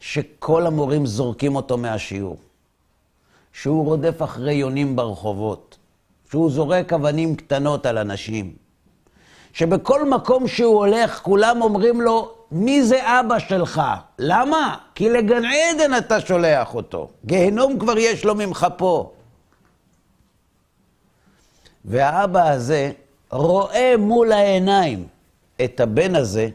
שכל 0.00 0.66
המורים 0.66 1.06
זורקים 1.06 1.56
אותו 1.56 1.78
מהשיעור, 1.78 2.36
שהוא 3.52 3.84
רודף 3.84 4.22
אחרי 4.22 4.54
יונים 4.54 4.96
ברחובות, 4.96 5.67
שהוא 6.30 6.50
זורק 6.50 6.92
אבנים 6.92 7.36
קטנות 7.36 7.86
על 7.86 7.98
אנשים, 7.98 8.52
שבכל 9.52 10.08
מקום 10.08 10.48
שהוא 10.48 10.76
הולך 10.76 11.20
כולם 11.22 11.62
אומרים 11.62 12.00
לו, 12.00 12.34
מי 12.52 12.82
זה 12.82 13.20
אבא 13.20 13.38
שלך? 13.38 13.82
למה? 14.18 14.76
כי 14.94 15.08
לגן 15.08 15.42
עדן 15.44 15.98
אתה 15.98 16.20
שולח 16.20 16.74
אותו. 16.74 17.08
גיהנום 17.24 17.78
כבר 17.78 17.98
יש 17.98 18.24
לו 18.24 18.34
ממך 18.34 18.66
פה. 18.76 19.12
והאבא 21.84 22.48
הזה 22.50 22.92
רואה 23.30 23.94
מול 23.98 24.32
העיניים 24.32 25.06
את 25.64 25.80
הבן 25.80 26.16
הזה 26.16 26.48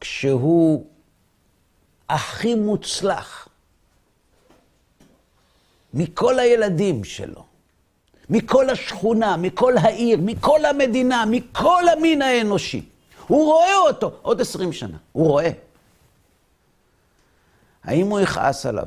כשהוא 0.00 0.86
הכי 2.08 2.54
מוצלח 2.54 3.47
מכל 5.94 6.38
הילדים 6.38 7.04
שלו, 7.04 7.44
מכל 8.30 8.70
השכונה, 8.70 9.36
מכל 9.36 9.76
העיר, 9.76 10.18
מכל 10.22 10.64
המדינה, 10.64 11.24
מכל 11.30 11.82
המין 11.92 12.22
האנושי. 12.22 12.88
הוא 13.26 13.44
רואה 13.44 13.76
אותו 13.76 14.18
עוד 14.22 14.40
עשרים 14.40 14.72
שנה, 14.72 14.96
הוא 15.12 15.26
רואה. 15.28 15.50
האם 17.84 18.06
הוא 18.06 18.20
יכעס 18.20 18.66
עליו? 18.66 18.86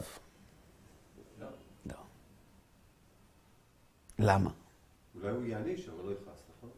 לא. 1.40 1.48
לא. 1.86 1.94
למה? 4.20 4.50
אולי 5.22 5.34
הוא 5.34 5.46
יעניש, 5.46 5.90
אבל 5.90 6.06
לא 6.06 6.12
יכעס, 6.12 6.44
נכון? 6.58 6.70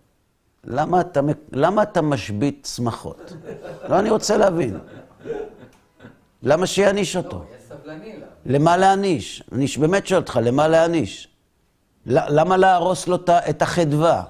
למה 0.63 1.01
אתה, 1.01 1.19
למה 1.51 1.83
אתה 1.83 2.01
משבית 2.01 2.67
שמחות? 2.75 3.33
לא, 3.89 3.99
אני 3.99 4.09
רוצה 4.09 4.37
להבין. 4.37 4.79
למה 6.43 6.67
שיעניש 6.67 7.15
אותו? 7.15 7.45
למה 8.45 8.77
להעניש? 8.77 9.43
אני 9.51 9.65
באמת 9.79 10.07
שואל 10.07 10.19
אותך, 10.19 10.39
למה 10.43 10.67
להעניש? 10.67 11.27
למה 12.05 12.57
להרוס 12.57 13.07
לו 13.07 13.17
את 13.49 13.61
החדווה, 13.61 14.23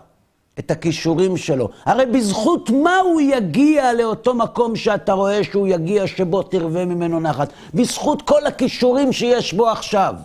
את 0.60 0.72
הכישורים 0.72 1.38
שלו? 1.38 1.70
הרי 1.86 2.06
בזכות 2.06 2.70
מה 2.70 2.98
הוא 2.98 3.22
יגיע 3.22 3.94
לאותו 3.94 4.34
מקום 4.34 4.76
שאתה 4.76 5.14
רואה 5.14 5.44
שהוא 5.44 5.68
יגיע, 5.68 6.08
שבו 6.08 6.44
תרווה 6.44 6.86
ממנו 6.86 7.20
נחת? 7.20 7.54
בזכות 7.74 8.22
כל 8.22 8.46
הכישורים 8.46 9.14
שיש 9.14 9.54
בו 9.54 9.70
עכשיו. 9.70 10.16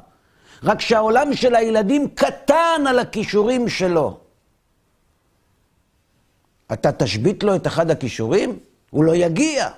רק 0.64 0.80
שהעולם 0.80 1.34
של 1.34 1.54
הילדים 1.54 2.08
קטן 2.08 2.84
על 2.88 2.98
הכישורים 2.98 3.68
שלו. 3.68 4.16
אתה 6.72 6.92
תשבית 6.92 7.42
לו 7.42 7.56
את 7.56 7.66
אחד 7.66 7.90
הכישורים? 7.90 8.58
הוא 8.90 9.04
לא 9.04 9.14
יגיע. 9.14 9.68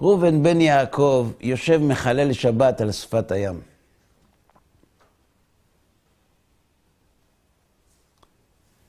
ראובן 0.00 0.42
בן 0.42 0.60
יעקב 0.60 1.30
יושב 1.40 1.78
מחלל 1.82 2.32
שבת 2.32 2.80
על 2.80 2.92
שפת 2.92 3.32
הים. 3.32 3.60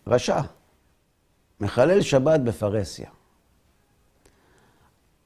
רשע, 0.08 0.42
מחלל 1.60 2.02
שבת 2.02 2.40
בפרהסיה. 2.40 3.10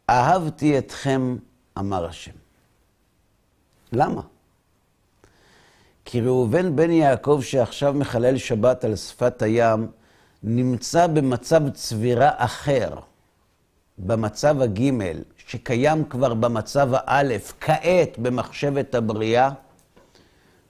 אהבתי 0.10 0.78
אתכם, 0.78 1.38
אמר 1.80 2.06
השם. 2.06 2.32
למה? 3.92 4.22
כי 6.06 6.22
ראובן 6.22 6.76
בן 6.76 6.92
יעקב 6.92 7.40
שעכשיו 7.44 7.94
מחלל 7.94 8.38
שבת 8.38 8.84
על 8.84 8.96
שפת 8.96 9.42
הים, 9.42 9.92
נמצא 10.44 11.08
במצב 11.08 11.70
צבירה 11.70 12.32
אחר. 12.36 13.11
במצב 14.06 14.62
הגימל, 14.62 15.18
שקיים 15.38 16.06
כבר 16.06 16.34
במצב 16.34 16.90
האלף, 16.94 17.54
כעת 17.62 18.18
במחשבת 18.18 18.96
הבריאה, 18.96 19.50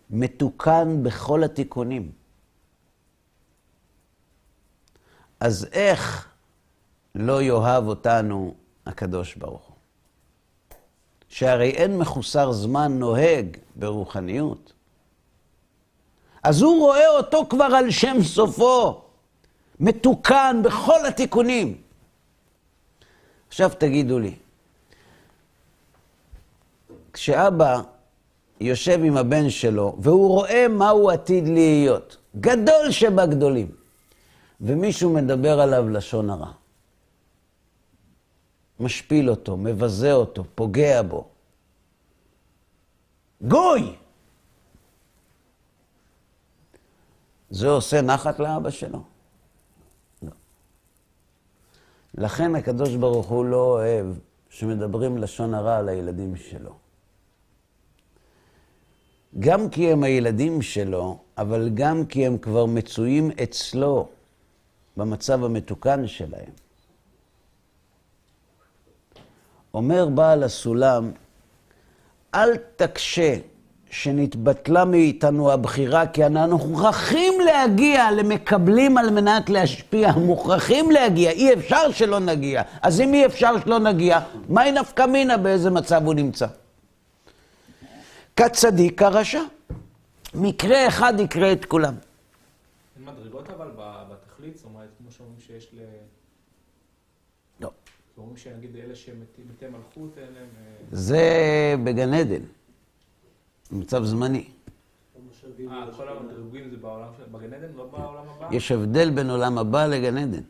מתוקן 0.10 1.04
בכל 1.04 1.44
התיקונים. 1.44 2.12
אז 5.40 5.68
איך 5.72 6.28
לא 7.16 7.42
יאהב 7.42 7.88
אותנו 7.88 8.54
הקדוש 8.86 9.36
ברוך 9.36 9.66
הוא? 9.68 9.76
שהרי 11.30 11.70
אין 11.70 11.98
מחוסר 11.98 12.52
זמן 12.52 13.00
נוהג 13.00 13.58
ברוחניות. 13.76 14.74
אז 16.44 16.62
הוא 16.62 16.80
רואה 16.80 17.08
אותו 17.10 17.46
כבר 17.50 17.64
על 17.78 17.92
שם 17.92 18.18
סופו, 18.24 19.02
מתוקן 19.80 20.62
בכל 20.64 21.06
התיקונים. 21.06 21.82
עכשיו 23.52 23.72
תגידו 23.78 24.20
לי, 24.20 24.36
כשאבא 27.14 27.82
יושב 28.60 29.00
עם 29.04 29.18
הבן 29.18 29.50
שלו 29.50 29.96
והוא 30.00 30.28
רואה 30.28 30.68
מה 30.68 30.90
הוא 30.90 31.12
עתיד 31.12 31.48
להיות, 31.48 32.18
גדול 32.40 32.92
שבגדולים, 32.92 33.72
ומישהו 34.62 35.14
מדבר 35.14 35.62
עליו 35.62 35.90
לשון 35.90 36.30
הרע, 36.30 36.52
משפיל 38.80 39.30
אותו, 39.30 39.58
מבזה 39.58 40.14
אותו, 40.14 40.44
פוגע 40.56 41.02
בו, 41.02 41.28
גוי! 43.42 43.96
זה 47.50 47.68
עושה 47.70 48.02
נחת 48.02 48.40
לאבא 48.40 48.70
שלו? 48.70 49.11
לכן 52.22 52.56
הקדוש 52.56 52.96
ברוך 52.96 53.28
הוא 53.28 53.46
לא 53.46 53.58
אוהב 53.58 54.06
שמדברים 54.50 55.18
לשון 55.18 55.54
הרע 55.54 55.78
על 55.78 55.90
הילדים 55.90 56.36
שלו. 56.36 56.76
גם 59.40 59.70
כי 59.70 59.92
הם 59.92 60.04
הילדים 60.04 60.62
שלו, 60.62 61.18
אבל 61.38 61.70
גם 61.74 62.06
כי 62.06 62.28
הם 62.28 62.38
כבר 62.38 62.66
מצויים 62.66 63.32
אצלו 63.44 64.10
במצב 64.98 65.44
המתוקן 65.44 66.08
שלהם. 66.08 66.50
אומר 69.74 70.10
בעל 70.10 70.44
הסולם, 70.44 71.12
אל 72.34 72.58
תקשה 72.76 73.36
שנתבטלה 73.92 74.86
מאיתנו 74.86 75.52
הבחירה, 75.52 76.08
כי 76.08 76.26
אנחנו 76.26 76.58
מוכרחים 76.58 77.42
להגיע 77.42 78.12
למקבלים 78.12 78.98
על 78.98 79.10
מנת 79.10 79.50
להשפיע, 79.50 80.12
מוכרחים 80.12 80.92
להגיע, 80.92 81.32
אי 81.32 81.54
אפשר 81.54 81.92
שלא 81.92 82.20
נגיע. 82.20 82.62
אז 82.82 83.02
אם 83.02 83.14
אי 83.14 83.26
אפשר 83.26 83.60
שלא 83.60 83.80
נגיע, 83.80 84.20
מהי 84.50 84.72
נפקא 84.72 85.06
מינה 85.06 85.38
באיזה 85.38 85.70
מצב 85.70 86.02
הוא 86.06 86.14
נמצא? 86.14 86.48
כצדיק 88.36 89.00
כרשע. 89.00 89.42
מקרה 90.36 90.88
אחד 90.88 91.14
יקרה 91.20 91.52
את 91.52 91.66
כולם. 91.66 91.94
אבל 93.58 93.72
ב- 93.78 94.04
בתכלית? 94.12 94.58
זאת 94.58 94.66
אומרת, 94.66 94.90
כמו 94.98 95.12
שאומרים 95.12 95.40
שיש 95.48 95.68
ל... 95.74 95.80
לא. 97.60 97.72
אומרים 98.18 98.38
שנגיד 98.38 98.76
אלה 98.76 98.96
שמתי 98.96 99.42
מתי 99.50 99.66
מלכות, 99.66 100.18
אין 100.18 100.34
להם... 100.34 100.48
אה, 100.58 100.74
זה 100.92 101.24
בגן 101.84 102.14
עדן. 102.14 102.42
מצב 103.72 104.04
זמני. 104.04 104.46
אה, 105.72 105.86
כל 105.98 106.10
המדרגים 106.10 106.70
זה 106.70 106.78
בעולם 106.78 107.08
של... 107.18 107.24
בגן 107.32 107.54
עדן, 107.54 107.68
לא 107.76 107.86
בעולם 107.92 108.24
הבא? 108.38 108.56
יש 108.56 108.72
הבדל 108.72 109.10
בין 109.10 109.30
עולם 109.30 109.58
הבא 109.58 109.86
לגן 109.86 110.18
עדן. 110.18 110.42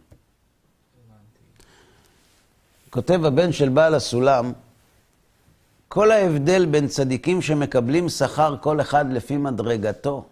כותב 2.90 3.26
הבן 3.26 3.52
של 3.52 3.70
בעל 3.70 3.96
הסולם, 3.96 4.52
כל 5.88 6.12
ההבדל 6.12 6.66
בין 6.66 6.88
צדיקים 6.88 7.42
שמקבלים 7.42 8.10
שכר 8.10 8.56
כל 8.62 8.82
אחד 8.82 9.12
לפי 9.12 9.38
מדרגתו, 9.38 10.26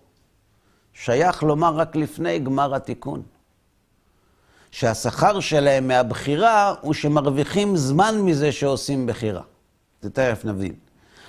שייך 0.93 1.43
לומר 1.43 1.75
רק 1.75 1.95
לפני 1.95 2.39
גמר 2.39 2.75
התיקון. 2.75 3.21
שהשכר 4.71 5.39
שלהם 5.39 5.88
מהבחירה 5.88 6.73
הוא 6.82 6.93
שמרוויחים 6.93 7.78
זמן 7.78 8.21
מזה 8.21 8.52
שעושים 8.52 9.08
בחירה. 9.08 9.41
זה 10.02 10.10
תכף 10.10 10.45
נבין. 10.45 10.73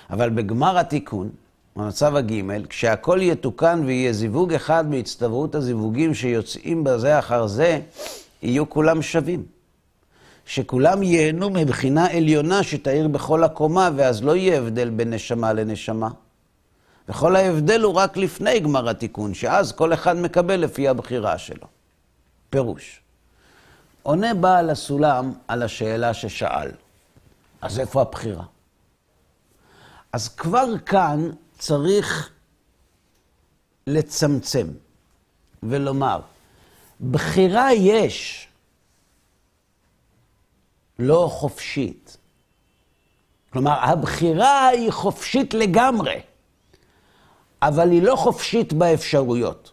אבל 0.09 0.29
בגמר 0.29 0.77
התיקון, 0.77 1.29
במצב 1.75 2.15
הג', 2.15 2.67
כשהכל 2.69 3.19
יתוקן 3.21 3.83
ויהיה 3.85 4.13
זיווג 4.13 4.53
אחד 4.53 4.85
בהצטברות 4.89 5.55
הזיווגים 5.55 6.13
שיוצאים 6.13 6.83
בזה 6.83 7.19
אחר 7.19 7.47
זה, 7.47 7.79
יהיו 8.41 8.69
כולם 8.69 9.01
שווים. 9.01 9.45
שכולם 10.45 11.03
ייהנו 11.03 11.49
מבחינה 11.49 12.11
עליונה 12.11 12.63
שתאיר 12.63 13.07
בכל 13.07 13.43
הקומה, 13.43 13.89
ואז 13.95 14.23
לא 14.23 14.35
יהיה 14.35 14.57
הבדל 14.57 14.89
בין 14.89 15.13
נשמה 15.13 15.53
לנשמה. 15.53 16.09
וכל 17.09 17.35
ההבדל 17.35 17.81
הוא 17.81 17.93
רק 17.93 18.17
לפני 18.17 18.59
גמר 18.59 18.89
התיקון, 18.89 19.33
שאז 19.33 19.71
כל 19.71 19.93
אחד 19.93 20.15
מקבל 20.15 20.55
לפי 20.55 20.87
הבחירה 20.87 21.37
שלו. 21.37 21.67
פירוש. 22.49 23.01
עונה 24.03 24.33
בעל 24.33 24.69
הסולם 24.69 25.33
על 25.47 25.63
השאלה 25.63 26.13
ששאל. 26.13 26.71
אז 27.61 27.79
איפה 27.79 28.01
הבחירה? 28.01 28.43
אז 30.13 30.27
כבר 30.27 30.77
כאן 30.85 31.29
צריך 31.61 32.29
לצמצם 33.87 34.67
ולומר, 35.63 36.19
בחירה 37.11 37.73
יש, 37.73 38.47
לא 40.99 41.27
חופשית. 41.31 42.17
כלומר, 43.53 43.71
הבחירה 43.71 44.67
היא 44.67 44.91
חופשית 44.91 45.53
לגמרי, 45.53 46.19
אבל 47.61 47.91
היא 47.91 48.03
לא 48.03 48.15
חופשית 48.15 48.73
באפשרויות. 48.73 49.71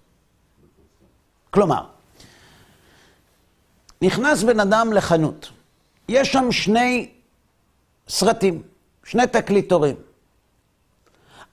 כלומר, 1.50 1.86
נכנס 4.02 4.42
בן 4.42 4.60
אדם 4.60 4.92
לחנות, 4.92 5.50
יש 6.08 6.32
שם 6.32 6.52
שני 6.52 7.10
סרטים, 8.08 8.62
שני 9.04 9.26
תקליטורים. 9.26 10.07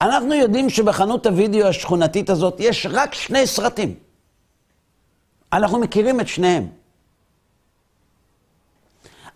אנחנו 0.01 0.33
יודעים 0.33 0.69
שבחנות 0.69 1.25
הוידאו 1.25 1.67
השכונתית 1.67 2.29
הזאת 2.29 2.55
יש 2.59 2.87
רק 2.91 3.13
שני 3.13 3.47
סרטים. 3.47 3.95
אנחנו 5.53 5.79
מכירים 5.79 6.21
את 6.21 6.27
שניהם. 6.27 6.69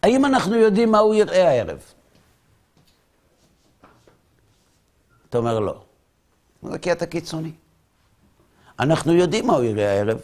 האם 0.03 0.25
אנחנו 0.25 0.55
יודעים 0.55 0.91
מה 0.91 0.99
הוא 0.99 1.15
יראה 1.15 1.49
הערב? 1.49 1.79
אתה 5.29 5.37
אומר 5.37 5.59
לא. 5.59 5.81
זה 6.63 6.79
קטע 6.79 7.05
קיצוני. 7.05 7.51
אנחנו 8.79 9.13
יודעים 9.13 9.47
מה 9.47 9.53
הוא 9.53 9.63
יראה 9.63 9.91
הערב. 9.91 10.21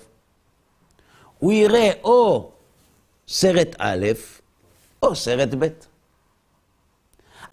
הוא 1.40 1.54
יראה 1.54 1.92
או 2.04 2.52
סרט 3.28 3.76
א' 3.78 4.06
או 5.04 5.16
סרט 5.16 5.50
ב'. 5.60 5.68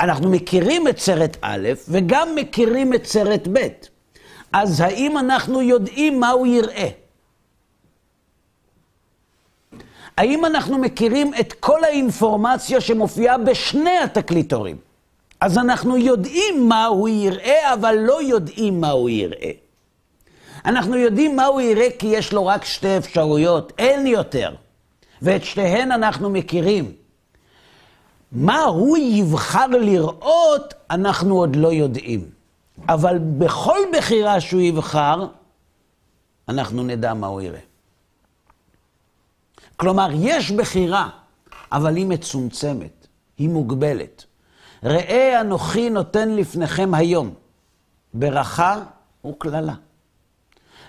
אנחנו 0.02 0.30
מכירים 0.30 0.88
את 0.88 0.98
סרט 0.98 1.36
א' 1.40 1.68
וגם 1.88 2.34
מכירים 2.34 2.94
את 2.94 3.06
סרט 3.06 3.48
ב'. 3.52 3.58
אז 4.52 4.80
האם 4.80 5.18
אנחנו 5.18 5.62
יודעים 5.62 6.20
מה 6.20 6.30
הוא 6.30 6.46
יראה? 6.46 6.88
האם 10.16 10.44
אנחנו 10.44 10.78
מכירים 10.78 11.32
את 11.40 11.52
כל 11.52 11.84
האינפורמציה 11.84 12.80
שמופיעה 12.80 13.38
בשני 13.38 13.98
התקליטורים? 13.98 14.76
אז 15.40 15.58
אנחנו 15.58 15.96
יודעים 15.96 16.68
מה 16.68 16.84
הוא 16.84 17.08
יראה, 17.08 17.74
אבל 17.74 17.96
לא 17.98 18.22
יודעים 18.22 18.80
מה 18.80 18.90
הוא 18.90 19.10
יראה. 19.10 19.50
אנחנו 20.64 20.96
יודעים 20.96 21.36
מה 21.36 21.44
הוא 21.44 21.60
יראה 21.60 21.88
כי 21.98 22.06
יש 22.06 22.32
לו 22.32 22.46
רק 22.46 22.64
שתי 22.64 22.96
אפשרויות, 22.96 23.72
אין 23.78 24.06
יותר. 24.06 24.54
ואת 25.22 25.44
שתיהן 25.44 25.92
אנחנו 25.92 26.30
מכירים. 26.30 27.01
מה 28.32 28.62
הוא 28.62 28.98
יבחר 28.98 29.66
לראות, 29.66 30.74
אנחנו 30.90 31.34
עוד 31.34 31.56
לא 31.56 31.72
יודעים. 31.72 32.30
אבל 32.88 33.18
בכל 33.38 33.78
בחירה 33.96 34.40
שהוא 34.40 34.60
יבחר, 34.60 35.26
אנחנו 36.48 36.82
נדע 36.82 37.14
מה 37.14 37.26
הוא 37.26 37.40
יראה. 37.40 37.60
כלומר, 39.76 40.08
יש 40.14 40.50
בחירה, 40.50 41.08
אבל 41.72 41.96
היא 41.96 42.06
מצומצמת, 42.06 43.06
היא 43.38 43.48
מוגבלת. 43.48 44.24
ראה 44.84 45.40
אנוכי 45.40 45.90
נותן 45.90 46.28
לפניכם 46.28 46.94
היום, 46.94 47.34
ברכה 48.14 48.82
וקללה. 49.26 49.74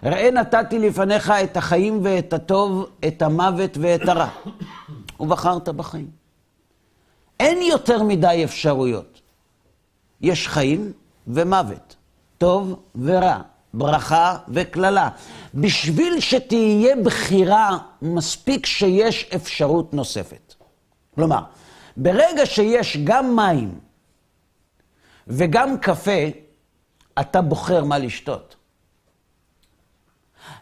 ראה 0.04 0.32
נתתי 0.32 0.80
לפניך 0.80 1.30
את 1.44 1.58
החיים 1.58 2.00
ואת 2.04 2.34
הטוב, 2.34 2.90
את 3.08 3.22
המוות 3.22 3.78
ואת 3.82 4.08
הרע. 4.08 4.30
ובחרת 5.20 5.70
בחיים. 5.70 6.23
אין 7.39 7.62
יותר 7.62 8.04
מדי 8.04 8.41
אפשרויות. 8.43 9.22
יש 10.22 10.48
חיים 10.48 10.91
ומוות, 11.28 11.96
טוב 12.38 12.80
ורע, 13.02 13.41
ברכה 13.74 14.38
וקללה. 14.48 15.10
בשביל 15.54 16.19
שתהיה 16.19 16.96
בחירה, 17.04 17.78
מספיק 18.02 18.65
שיש 18.65 19.30
אפשרות 19.36 19.93
נוספת. 19.93 20.54
כלומר, 21.15 21.43
ברגע 21.98 22.46
שיש 22.46 22.98
גם 23.04 23.36
מים 23.36 23.80
וגם 25.28 25.78
קפה, 25.78 26.22
אתה 27.19 27.41
בוחר 27.41 27.84
מה 27.84 27.98
לשתות. 27.98 28.56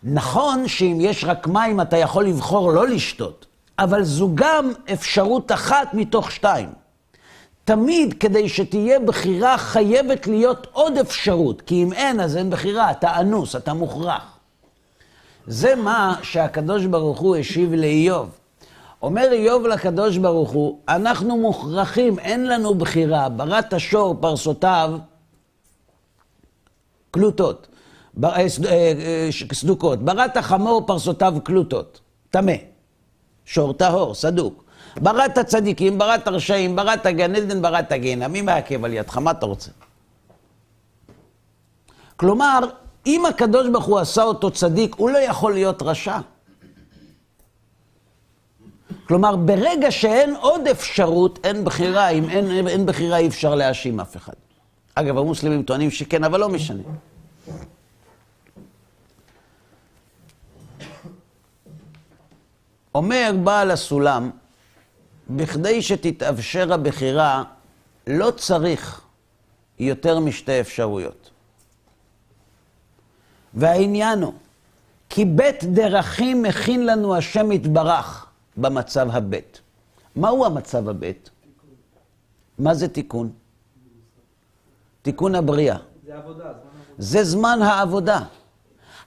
נכון 0.03 0.67
שאם 0.67 0.97
יש 1.01 1.23
רק 1.23 1.47
מים 1.47 1.81
אתה 1.81 1.97
יכול 1.97 2.25
לבחור 2.25 2.71
לא 2.71 2.87
לשתות, 2.87 3.45
אבל 3.79 4.03
זו 4.03 4.29
גם 4.35 4.71
אפשרות 4.93 5.51
אחת 5.51 5.93
מתוך 5.93 6.31
שתיים. 6.31 6.69
תמיד 7.65 8.13
כדי 8.19 8.49
שתהיה 8.49 8.99
בחירה 8.99 9.57
חייבת 9.57 10.27
להיות 10.27 10.67
עוד 10.71 10.97
אפשרות, 10.97 11.61
כי 11.61 11.83
אם 11.83 11.93
אין 11.93 12.19
אז 12.19 12.37
אין 12.37 12.49
בחירה, 12.49 12.91
אתה 12.91 13.19
אנוס, 13.19 13.55
אתה 13.55 13.73
מוכרח. 13.73 14.37
זה 15.47 15.75
מה 15.75 16.15
שהקדוש 16.23 16.85
ברוך 16.85 17.19
הוא 17.19 17.35
השיב 17.35 17.73
לאיוב. 17.73 18.29
אומר 19.01 19.31
איוב 19.31 19.67
לקדוש 19.67 20.17
ברוך 20.17 20.51
הוא, 20.51 20.79
אנחנו 20.89 21.37
מוכרחים, 21.37 22.19
אין 22.19 22.47
לנו 22.47 22.75
בחירה, 22.75 23.29
בראת 23.29 23.73
השור 23.73 24.15
פרסותיו 24.19 24.97
קלוטות, 27.11 27.67
אה, 28.23 28.29
אה, 28.29 28.45
אה, 28.65 29.29
סדוקות, 29.53 29.99
בראת 29.99 30.37
החמור 30.37 30.83
פרסותיו 30.87 31.33
קלוטות, 31.43 31.99
טמא, 32.29 32.53
שור 33.45 33.73
טהור, 33.73 34.13
סדוק. 34.15 34.63
בראת 34.97 35.39
צדיקים, 35.39 35.97
בראת 35.97 36.27
רשעים, 36.27 36.75
בראת 36.75 37.07
גן 37.07 37.35
עדן, 37.35 37.61
בראת 37.61 37.93
גיהנם. 37.93 38.31
מי 38.31 38.41
מעכב 38.41 38.85
על 38.85 38.93
ידך? 38.93 39.17
מה 39.17 39.31
אתה 39.31 39.45
רוצה? 39.45 39.71
כלומר, 42.17 42.59
אם 43.05 43.25
הקדוש 43.25 43.67
ברוך 43.69 43.85
הוא 43.85 43.99
עשה 43.99 44.23
אותו 44.23 44.51
צדיק, 44.51 44.95
הוא 44.95 45.09
לא 45.09 45.17
יכול 45.17 45.53
להיות 45.53 45.81
רשע. 45.81 46.19
כלומר, 49.07 49.35
ברגע 49.35 49.91
שאין 49.91 50.35
עוד 50.35 50.67
אפשרות, 50.67 51.39
אין 51.43 51.63
בחירה. 51.63 52.09
אם 52.09 52.29
אין, 52.29 52.67
אין 52.67 52.85
בחירה, 52.85 53.17
אי 53.17 53.27
אפשר 53.27 53.55
להאשים 53.55 53.99
אף 53.99 54.17
אחד. 54.17 54.33
אגב, 54.95 55.17
המוסלמים 55.17 55.63
טוענים 55.63 55.91
שכן, 55.91 56.23
אבל 56.23 56.39
לא 56.39 56.49
משנה. 56.49 56.83
אומר 62.95 63.31
בעל 63.43 63.71
הסולם, 63.71 64.29
בכדי 65.29 65.81
שתתאפשר 65.81 66.73
הבחירה, 66.73 67.43
לא 68.07 68.31
צריך 68.31 69.01
יותר 69.79 70.19
משתי 70.19 70.59
אפשרויות. 70.61 71.29
והעניין 73.53 74.21
הוא, 74.21 74.33
כי 75.09 75.25
בית 75.25 75.63
דרכים 75.63 76.41
מכין 76.43 76.85
לנו 76.85 77.15
השם 77.15 77.51
יתברך 77.51 78.25
במצב 78.57 79.07
הבית. 79.11 79.61
מהו 80.15 80.45
המצב 80.45 80.89
הבית? 80.89 81.29
מה 82.59 82.73
זה 82.73 82.87
תיקון? 82.87 83.31
תיקון 85.01 85.35
הבריאה. 85.35 85.77
זה 86.05 86.17
עבודה. 86.17 86.51
זה 86.97 87.23
זמן 87.23 87.59
העבודה. 87.61 88.19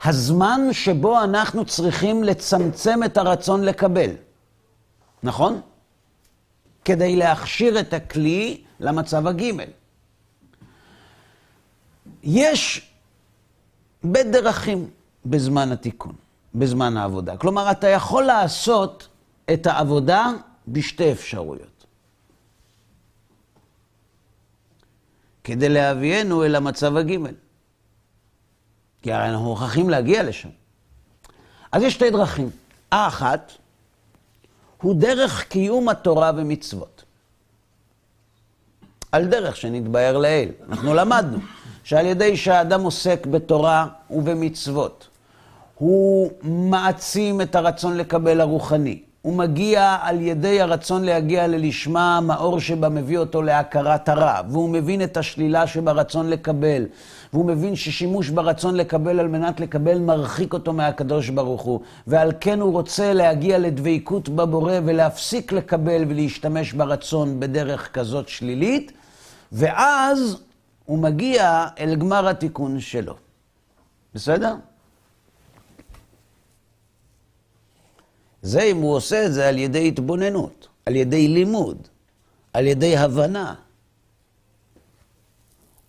הזמן 0.05 0.61
שבו 0.73 1.25
אנחנו 1.25 1.64
צריכים 1.64 2.25
לצמצם 2.25 3.01
את 3.05 3.17
הרצון 3.17 3.64
לקבל, 3.64 4.11
נכון? 5.23 5.61
כדי 6.85 7.17
להכשיר 7.17 7.81
את 7.81 7.93
הכלי 7.93 8.64
למצב 8.81 9.27
הגימל. 9.27 9.71
יש 12.23 12.90
בית 14.05 14.27
דרכים 14.27 14.90
בזמן 15.27 15.73
התיקון, 15.73 16.14
בזמן 16.55 16.97
העבודה. 16.97 17.37
כלומר, 17.37 17.71
אתה 17.71 17.88
יכול 17.88 18.25
לעשות 18.25 19.09
את 19.53 19.67
העבודה 19.67 20.31
בשתי 20.69 21.12
אפשרויות. 21.12 21.87
כדי 25.45 25.69
להביאנו 25.69 26.45
אל 26.45 26.55
המצב 26.55 26.97
הגימל. 26.97 27.35
כי 29.05 29.12
הרי 29.12 29.29
אנחנו 29.29 29.45
מוכרחים 29.45 29.90
להגיע 29.90 30.23
לשם. 30.23 30.49
אז 31.73 31.83
יש 31.83 31.95
שתי 31.95 32.11
דרכים. 32.11 32.51
האחת, 32.93 33.53
הוא 34.83 34.95
דרך 34.95 35.45
קיום 35.49 35.88
התורה 35.88 36.33
ומצוות. 36.37 37.05
על 39.12 39.27
דרך 39.27 39.57
שנתבהר 39.57 40.19
לעיל. 40.19 40.49
אנחנו 40.69 40.95
למדנו 40.95 41.38
שעל 41.85 42.07
ידי 42.07 42.37
שהאדם 42.37 42.83
עוסק 42.83 43.27
בתורה 43.27 43.87
ובמצוות, 44.11 45.09
הוא 45.75 46.31
מעצים 46.43 47.40
את 47.40 47.55
הרצון 47.55 47.97
לקבל 47.97 48.40
הרוחני. 48.40 49.03
הוא 49.25 49.35
מגיע 49.35 49.97
על 50.03 50.21
ידי 50.21 50.61
הרצון 50.61 51.05
להגיע 51.05 51.47
ללשמה, 51.47 52.17
המאור 52.17 52.61
שבה 52.61 52.89
מביא 52.89 53.19
אותו 53.19 53.43
להכרת 53.43 54.09
הרע, 54.09 54.41
והוא 54.49 54.69
מבין 54.71 55.03
את 55.03 55.17
השלילה 55.17 55.67
שברצון 55.67 56.31
לקבל, 56.31 56.87
והוא 57.33 57.45
מבין 57.45 57.77
ששימוש 57.77 58.29
ברצון 58.29 58.75
לקבל 58.75 59.21
על 59.21 59.29
מנת 59.29 59.61
לקבל 59.61 59.99
מרחיק 59.99 60.53
אותו 60.53 60.73
מהקדוש 60.73 61.29
ברוך 61.29 61.63
הוא, 61.63 61.81
ועל 62.07 62.33
כן 62.41 62.61
הוא 62.61 62.73
רוצה 62.73 63.13
להגיע 63.13 63.59
לדבקות 63.59 64.29
בבורא 64.29 64.75
ולהפסיק 64.85 65.53
לקבל 65.53 66.05
ולהשתמש 66.09 66.73
ברצון 66.73 67.41
בדרך 67.41 67.93
כזאת 67.93 68.29
שלילית, 68.29 68.93
ואז 69.53 70.37
הוא 70.85 70.99
מגיע 70.99 71.67
אל 71.79 71.95
גמר 71.95 72.29
התיקון 72.29 72.81
שלו. 72.81 73.15
בסדר? 74.15 74.55
זה 78.44 78.62
אם 78.62 78.76
הוא 78.76 78.94
עושה 78.94 79.26
את 79.26 79.33
זה 79.33 79.48
על 79.48 79.59
ידי 79.59 79.88
התבוננות, 79.88 80.68
על 80.87 80.96
ידי 80.96 81.28
לימוד, 81.28 81.88
על 82.52 82.66
ידי 82.66 82.96
הבנה. 82.96 83.54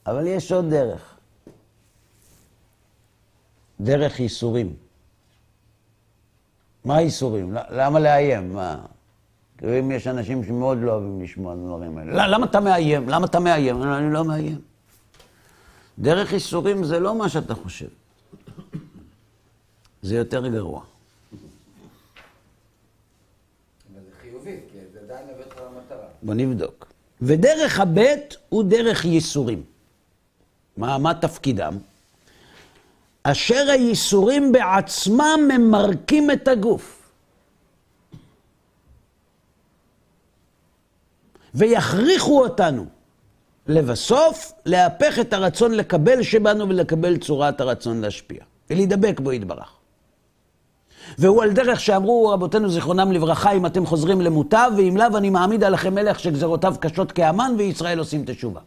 אבל 0.07 0.27
יש 0.27 0.51
עוד 0.51 0.69
דרך. 0.69 1.15
דרך 3.79 4.19
ייסורים. 4.19 4.73
מה 6.85 7.01
ייסורים? 7.01 7.53
למה 7.69 7.99
לאיים? 7.99 8.53
מה? 8.53 8.85
כאילו 9.57 9.79
אם 9.79 9.91
יש 9.91 10.07
אנשים 10.07 10.43
שמאוד 10.43 10.77
לא 10.81 10.91
אוהבים 10.91 11.21
לשמוע 11.21 11.53
על 11.53 11.59
הדברים 11.59 11.97
האלה. 11.97 12.27
למה 12.27 12.45
אתה 12.45 12.59
מאיים? 12.59 13.09
למה 13.09 13.25
אתה 13.25 13.39
מאיים? 13.39 13.83
אני 13.83 14.13
לא 14.13 14.25
מאיים. 14.25 14.61
דרך 15.99 16.33
ייסורים 16.33 16.83
זה 16.83 16.99
לא 16.99 17.15
מה 17.15 17.29
שאתה 17.29 17.55
חושב. 17.55 17.89
זה 20.01 20.15
יותר 20.15 20.47
גרוע. 20.47 20.94
בוא 26.25 26.33
נבדוק. 26.33 26.93
ודרך 27.21 27.79
הבית 27.79 28.37
הוא 28.49 28.63
דרך 28.63 29.05
ייסורים. 29.05 29.63
מה, 30.77 30.97
מה 30.97 31.13
תפקידם? 31.13 31.77
אשר 33.23 33.69
הייסורים 33.69 34.51
בעצמם 34.51 35.39
ממרקים 35.47 36.31
את 36.31 36.47
הגוף. 36.47 37.11
ויכריחו 41.53 42.43
אותנו 42.43 42.85
לבסוף 43.67 44.51
להפך 44.65 45.19
את 45.21 45.33
הרצון 45.33 45.71
לקבל 45.71 46.23
שבנו 46.23 46.69
ולקבל 46.69 47.17
צורת 47.17 47.61
הרצון 47.61 48.01
להשפיע, 48.01 48.43
ולהידבק 48.69 49.19
בו 49.19 49.31
יתברך. 49.31 49.84
והוא 51.17 51.43
על 51.43 51.51
דרך 51.51 51.79
שאמרו 51.79 52.29
רבותינו 52.29 52.69
זיכרונם 52.69 53.11
לברכה, 53.11 53.51
אם 53.51 53.65
אתם 53.65 53.85
חוזרים 53.85 54.21
למוטב, 54.21 54.71
ואם 54.77 54.97
לאו 54.97 55.17
אני 55.17 55.29
מעמיד 55.29 55.63
עליכם 55.63 55.95
מלך 55.95 56.19
שגזרותיו 56.19 56.75
קשות 56.79 57.11
כאמן, 57.11 57.55
וישראל 57.57 57.99
עושים 57.99 58.23
תשובה. 58.25 58.61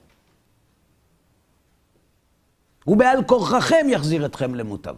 ובעל 2.86 3.24
כורחכם 3.24 3.86
יחזיר 3.88 4.26
אתכם 4.26 4.54
למוטב. 4.54 4.94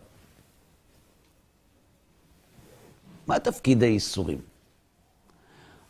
מה 3.27 3.39
תפקיד 3.39 3.83
הייסורים? 3.83 4.39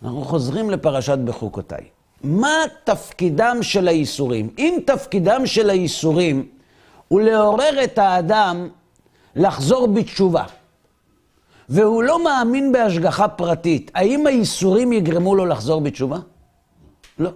אנחנו 0.03 0.25
חוזרים 0.25 0.71
לפרשת 0.71 1.19
בחוקותיי. 1.19 1.85
מה 2.25 2.57
תפקידם 2.85 3.59
של 3.63 3.89
הייסורים? 3.89 4.51
אם 4.59 4.79
תפקידם 4.87 5.47
של 5.47 5.71
הייסורים 5.71 6.49
הוא 7.09 7.21
לעורר 7.21 7.85
את 7.85 7.99
האדם 7.99 8.69
לחזור 9.37 9.89
בתשובה, 9.89 10.45
והוא 11.71 12.03
לא 12.03 12.25
מאמין 12.25 12.73
בהשגחה 12.73 13.29
פרטית, 13.29 13.91
האם 13.95 14.27
הייסורים 14.27 14.93
יגרמו 14.93 15.35
לו 15.35 15.47
לחזור 15.47 15.81
בתשובה? 15.81 16.19
לא. 17.19 17.31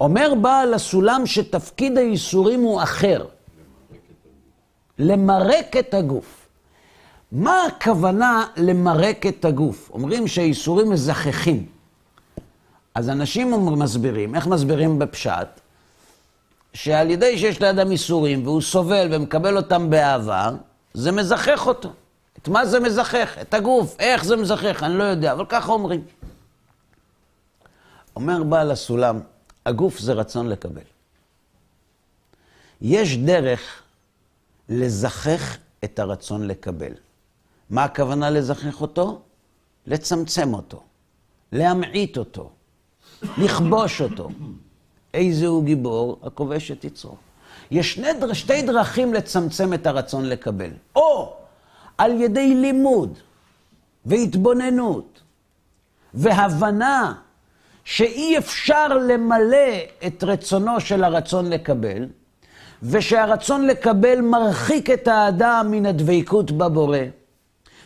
אומר 0.00 0.34
בעל 0.40 0.74
הסולם 0.74 1.26
שתפקיד 1.26 1.98
הייסורים 1.98 2.60
הוא 2.60 2.82
אחר. 2.82 3.26
למרק 4.98 5.76
את 5.76 5.94
הגוף. 5.94 6.48
מה 7.32 7.64
הכוונה 7.64 8.46
למרק 8.56 9.26
את 9.26 9.44
הגוף? 9.44 9.90
אומרים 9.92 10.26
שהייסורים 10.26 10.90
מזככים. 10.90 11.66
אז 12.94 13.08
אנשים 13.08 13.50
מסבירים, 13.78 14.34
איך 14.34 14.46
מסבירים 14.46 14.98
בפשט? 14.98 15.60
שעל 16.74 17.10
ידי 17.10 17.38
שיש 17.38 17.62
לאדם 17.62 17.92
ייסורים 17.92 18.46
והוא 18.46 18.60
סובל 18.60 19.08
ומקבל 19.10 19.56
אותם 19.56 19.90
באהבה, 19.90 20.50
זה 20.94 21.12
מזכך 21.12 21.66
אותו. 21.66 21.92
את 22.42 22.48
מה 22.48 22.66
זה 22.66 22.80
מזכך? 22.80 23.38
את 23.40 23.54
הגוף. 23.54 23.96
איך 23.98 24.24
זה 24.24 24.36
מזכך? 24.36 24.82
אני 24.82 24.98
לא 24.98 25.04
יודע, 25.04 25.32
אבל 25.32 25.44
ככה 25.48 25.72
אומרים. 25.72 26.00
אומר 28.16 28.42
בעל 28.42 28.70
הסולם, 28.70 29.20
הגוף 29.66 29.98
זה 29.98 30.12
רצון 30.12 30.48
לקבל. 30.48 30.82
יש 32.80 33.16
דרך 33.16 33.82
לזכך 34.68 35.56
את 35.84 35.98
הרצון 35.98 36.46
לקבל. 36.46 36.92
מה 37.70 37.84
הכוונה 37.84 38.30
לזכך 38.30 38.80
אותו? 38.80 39.22
לצמצם 39.86 40.54
אותו, 40.54 40.82
להמעיט 41.52 42.18
אותו, 42.18 42.50
לכבוש 43.22 44.00
אותו. 44.00 44.28
איזה 45.14 45.46
הוא 45.46 45.64
גיבור? 45.64 46.20
הכובש 46.22 46.70
את 46.70 46.84
יצרו. 46.84 47.16
יש 47.70 47.94
שני, 47.94 48.08
שתי 48.32 48.62
דרכים 48.62 49.14
לצמצם 49.14 49.74
את 49.74 49.86
הרצון 49.86 50.24
לקבל. 50.24 50.70
או 50.96 51.39
על 52.00 52.20
ידי 52.20 52.54
לימוד 52.54 53.18
והתבוננות 54.06 55.20
והבנה 56.14 57.14
שאי 57.84 58.38
אפשר 58.38 58.88
למלא 58.88 59.72
את 60.06 60.24
רצונו 60.24 60.80
של 60.80 61.04
הרצון 61.04 61.50
לקבל, 61.50 62.06
ושהרצון 62.82 63.66
לקבל 63.66 64.20
מרחיק 64.20 64.90
את 64.90 65.08
האדם 65.08 65.66
מן 65.70 65.86
הדבקות 65.86 66.50
בבורא, 66.50 66.98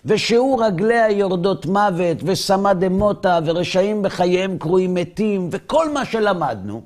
ושהוא 0.04 0.64
רגליה 0.64 1.10
יורדות 1.10 1.66
מוות, 1.66 2.18
ושמה 2.24 2.74
דמותה, 2.74 3.38
ורשעים 3.44 4.02
בחייהם 4.02 4.58
קרויים 4.58 4.94
מתים, 4.94 5.48
וכל 5.52 5.90
מה 5.92 6.04
שלמדנו, 6.04 6.82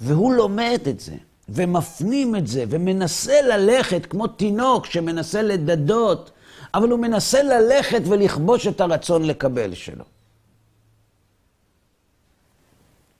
והוא 0.00 0.32
לומד 0.34 0.80
את 0.90 1.00
זה. 1.00 1.14
ומפנים 1.48 2.36
את 2.36 2.46
זה, 2.46 2.64
ומנסה 2.68 3.42
ללכת 3.42 4.06
כמו 4.06 4.26
תינוק 4.26 4.86
שמנסה 4.86 5.42
לדדות, 5.42 6.30
אבל 6.74 6.90
הוא 6.90 6.98
מנסה 6.98 7.42
ללכת 7.42 8.00
ולכבוש 8.08 8.66
את 8.66 8.80
הרצון 8.80 9.24
לקבל 9.24 9.74
שלו. 9.74 10.04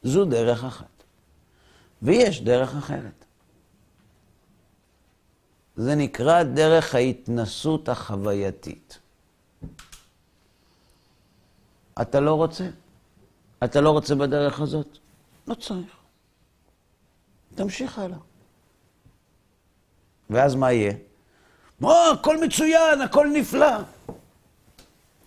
זו 0.02 0.24
דרך 0.24 0.64
אחת. 0.64 0.86
ויש 2.02 2.42
דרך 2.42 2.76
אחרת. 2.76 3.24
זה 5.76 5.94
נקרא 5.94 6.42
דרך 6.42 6.94
ההתנסות 6.94 7.88
החווייתית. 7.88 8.98
אתה 12.02 12.20
לא 12.20 12.34
רוצה? 12.34 12.68
אתה 13.64 13.80
לא 13.80 13.90
רוצה 13.90 14.14
בדרך 14.14 14.60
הזאת? 14.60 14.98
לא 15.46 15.54
צריך. 15.54 15.97
תמשיך 17.59 17.99
הלאה. 17.99 18.18
ואז 20.31 20.55
מה 20.55 20.73
יהיה? 20.73 20.92
מה, 21.81 22.11
הכל 22.11 22.44
מצוין, 22.44 23.01
הכל 23.01 23.29
נפלא. 23.33 23.77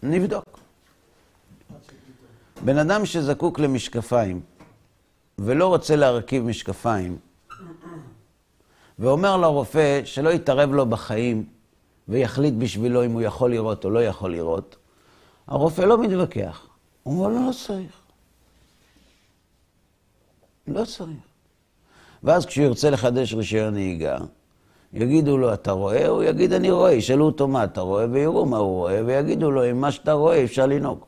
נבדוק. 0.04 0.60
בן 2.66 2.78
אדם 2.78 3.06
שזקוק 3.06 3.60
למשקפיים 3.60 4.42
ולא 5.40 5.68
רוצה 5.68 5.96
להרכיב 5.96 6.44
משקפיים, 6.44 7.18
ואומר 9.00 9.38
לרופא 9.38 10.02
שלא 10.06 10.30
יתערב 10.30 10.72
לו 10.72 10.86
בחיים 10.86 11.46
ויחליט 12.08 12.54
בשבילו 12.54 13.06
אם 13.06 13.12
הוא 13.12 13.22
יכול 13.22 13.52
לראות 13.52 13.86
או 13.86 13.90
לא 13.90 14.04
יכול 14.04 14.32
לראות, 14.32 14.76
הרופא 15.48 15.82
לא 15.82 16.02
מתווכח. 16.02 16.68
הוא 17.04 17.26
אומר 17.26 17.40
לו, 17.40 17.48
לא 17.48 17.52
צריך. 17.68 18.02
לא 20.68 20.86
צריך. 20.86 21.31
ואז 22.24 22.46
כשהוא 22.46 22.66
ירצה 22.66 22.90
לחדש 22.90 23.34
רישיון 23.34 23.74
נהיגה, 23.74 24.18
יגידו 24.94 25.38
לו, 25.38 25.54
אתה 25.54 25.72
רואה? 25.72 26.08
הוא 26.08 26.24
יגיד, 26.24 26.54
אני 26.54 26.72
רואה. 26.72 26.92
ישאלו 26.92 27.26
אותו, 27.26 27.48
מה 27.48 27.64
אתה 27.64 27.82
רואה? 27.82 28.06
ויראו 28.12 28.46
מה 28.46 28.58
הוא 28.58 28.78
רואה, 28.78 29.02
ויגידו 29.06 29.52
לו, 29.52 29.70
אם 29.72 29.82
מה 29.82 29.92
שאתה 29.92 30.12
רואה 30.12 30.44
אפשר 30.44 30.66
לנהוג. 30.66 31.06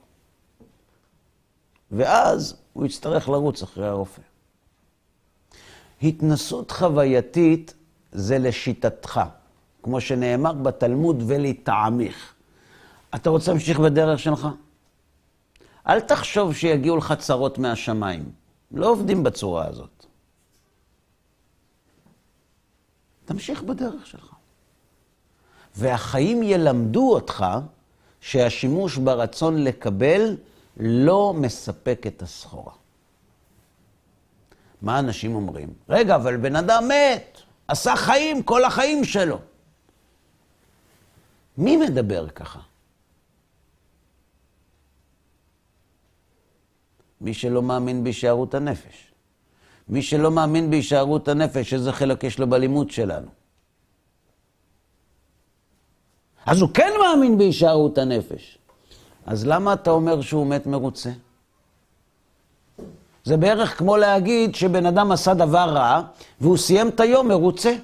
ואז 1.91 2.56
הוא 2.73 2.86
יצטרך 2.86 3.30
לרוץ 3.30 3.63
אחרי 3.63 3.88
הרופא. 3.88 4.21
התנסות 6.04 6.71
חווייתית 6.71 7.73
זה 8.12 8.38
לשיטתך, 8.39 9.21
כמו 9.84 10.02
שנאמר 10.02 10.54
בתלמוד 10.54 11.23
ולטעמיך. 11.28 12.34
אתה 13.15 13.30
רוצה 13.30 13.52
להמשיך 13.52 13.80
בדרך 13.80 14.19
שלך? 14.19 14.47
אל 15.88 15.99
תחשוב 15.99 16.54
שיגיעו 16.54 16.97
לך 16.97 17.13
צרות 17.19 17.58
מהשמיים. 17.58 18.32
לא 18.71 18.89
עובדים 18.91 19.23
בצורה 19.23 19.65
הזאת. 19.67 20.06
תמשיך 23.26 23.64
בדרך 23.64 24.08
שלך. 24.08 24.34
והחיים 25.76 26.44
ילמדו 26.44 27.14
אותך 27.14 27.46
שהשימוש 28.22 28.98
ברצון 28.98 29.64
לקבל 29.64 30.38
לא 30.78 31.34
מספק 31.34 32.04
את 32.08 32.22
הסחורה. 32.22 32.74
מה 34.82 35.00
אנשים 35.00 35.36
אומרים? 35.36 35.74
רגע, 35.90 36.16
אבל 36.16 36.38
בן 36.38 36.56
אדם 36.56 36.84
מת, 36.88 37.38
עשה 37.68 37.96
חיים 37.96 38.44
כל 38.44 38.66
החיים 38.66 39.04
שלו. 39.04 39.40
מי 41.58 41.78
מדבר 41.78 42.30
ככה? 42.30 42.60
מי 47.22 47.34
שלא 47.34 47.62
מאמין 47.62 48.04
בהישארות 48.04 48.54
הנפש. 48.54 49.12
מי 49.89 50.02
שלא 50.02 50.32
מאמין 50.32 50.69
בהישארות 50.69 51.28
הנפש, 51.28 51.74
איזה 51.74 51.91
חלק 51.91 52.24
יש 52.24 52.39
לו 52.39 52.50
בלימוד 52.50 52.91
שלנו? 52.91 53.28
אז 56.46 56.62
הוא 56.62 56.69
כן 56.74 56.91
מאמין 57.02 57.38
בהישארות 57.38 57.98
הנפש. 57.98 58.58
אז 59.26 59.48
למה 59.48 59.74
אתה 59.74 59.91
אומר 59.91 60.22
שהוא 60.22 60.48
מת 60.48 60.67
מרוצה? 60.67 61.10
זה 63.24 63.38
בערך 63.38 63.78
כמו 63.78 63.98
להגיד 63.98 64.56
שבן 64.56 64.86
אדם 64.86 65.12
עשה 65.12 65.34
דבר 65.34 65.69
רע, 65.69 66.02
והוא 66.41 66.58
סיים 66.58 66.89
את 66.89 67.00
היום 67.00 67.28
מרוצה. 67.28 67.76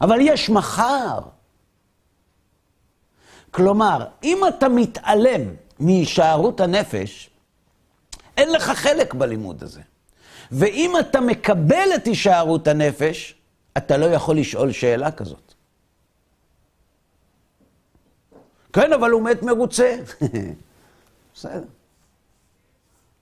אבל 0.00 0.18
יש 0.20 0.50
מחר. 0.50 1.18
כלומר, 3.50 4.06
אם 4.22 4.38
אתה 4.48 4.68
מתעלם 4.68 5.42
מהישארות 5.78 6.60
הנפש, 6.60 7.30
אין 8.36 8.52
לך 8.52 8.70
חלק 8.70 9.14
בלימוד 9.14 9.62
הזה. 9.62 9.80
ואם 10.52 10.92
אתה 11.00 11.20
מקבל 11.20 11.88
את 11.94 12.04
הישארות 12.04 12.68
הנפש, 12.68 13.34
אתה 13.76 13.96
לא 13.96 14.06
יכול 14.06 14.36
לשאול 14.36 14.72
שאלה 14.72 15.10
כזאת. 15.10 15.54
כן, 18.72 18.92
אבל 18.92 19.10
הוא 19.10 19.22
מת 19.22 19.42
מרוצה. 19.42 19.96
בסדר. 21.34 21.64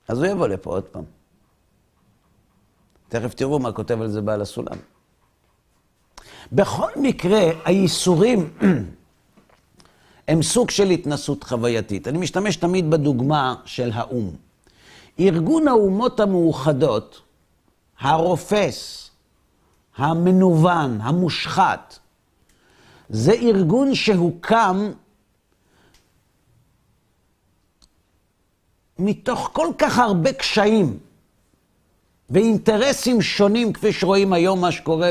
אז 0.08 0.18
הוא 0.18 0.26
יבוא 0.26 0.48
לפה 0.48 0.70
עוד 0.70 0.84
פעם. 0.84 1.04
תכף 3.08 3.34
תראו 3.34 3.58
מה 3.58 3.72
כותב 3.72 4.00
על 4.00 4.08
זה 4.08 4.20
בעל 4.20 4.42
הסולם. 4.42 4.76
בכל 6.52 6.90
מקרה, 6.96 7.40
הייסורים 7.64 8.50
הם 10.28 10.42
סוג 10.42 10.70
של 10.70 10.90
התנסות 10.90 11.44
חווייתית. 11.44 12.08
אני 12.08 12.18
משתמש 12.18 12.56
תמיד 12.56 12.90
בדוגמה 12.90 13.54
של 13.64 13.90
האו"ם. 13.94 14.45
ארגון 15.20 15.68
האומות 15.68 16.20
המאוחדות, 16.20 17.22
הרופס, 17.98 19.10
המנוון, 19.96 21.00
המושחת, 21.00 21.98
זה 23.08 23.32
ארגון 23.32 23.94
שהוקם 23.94 24.92
מתוך 28.98 29.50
כל 29.52 29.68
כך 29.78 29.98
הרבה 29.98 30.32
קשיים 30.32 30.98
ואינטרסים 32.30 33.22
שונים, 33.22 33.72
כפי 33.72 33.92
שרואים 33.92 34.32
היום 34.32 34.60
מה 34.60 34.72
שקורה 34.72 35.10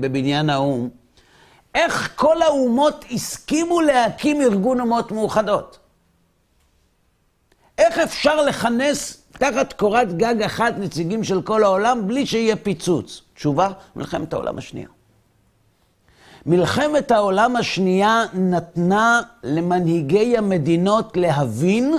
בבניין 0.00 0.50
האו"ם, 0.50 0.88
איך 1.74 2.12
כל 2.16 2.42
האומות 2.42 3.04
הסכימו 3.10 3.80
להקים 3.80 4.40
ארגון 4.40 4.80
אומות 4.80 5.12
מאוחדות? 5.12 5.78
איך 7.78 7.98
אפשר 7.98 8.42
לכנס 8.42 9.24
תחת 9.32 9.72
קורת 9.72 10.16
גג 10.16 10.42
אחת 10.42 10.74
נציגים 10.78 11.24
של 11.24 11.42
כל 11.42 11.64
העולם 11.64 12.08
בלי 12.08 12.26
שיהיה 12.26 12.56
פיצוץ? 12.56 13.22
תשובה, 13.34 13.72
מלחמת 13.96 14.32
העולם 14.32 14.58
השנייה. 14.58 14.88
מלחמת 16.46 17.10
העולם 17.10 17.56
השנייה 17.56 18.24
נתנה 18.34 19.20
למנהיגי 19.42 20.38
המדינות 20.38 21.16
להבין 21.16 21.94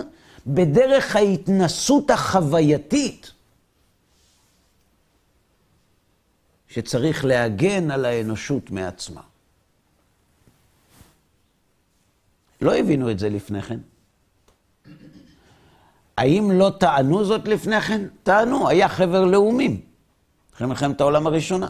בדרך 0.47 1.15
ההתנסות 1.15 2.09
החווייתית 2.09 3.31
שצריך 6.67 7.25
להגן 7.25 7.91
על 7.91 8.05
האנושות 8.05 8.71
מעצמה. 8.71 9.21
לא 12.61 12.75
הבינו 12.75 13.11
את 13.11 13.19
זה 13.19 13.29
לפני 13.29 13.61
כן. 13.61 13.79
האם 16.17 16.51
לא 16.51 16.71
טענו 16.78 17.25
זאת 17.25 17.47
לפני 17.47 17.82
כן? 17.82 18.01
טענו, 18.23 18.69
היה 18.69 18.89
חבר 18.89 19.25
לאומים, 19.25 19.80
אחרי 20.56 20.67
מלחמת 20.67 21.01
העולם 21.01 21.28
הראשונה. 21.28 21.67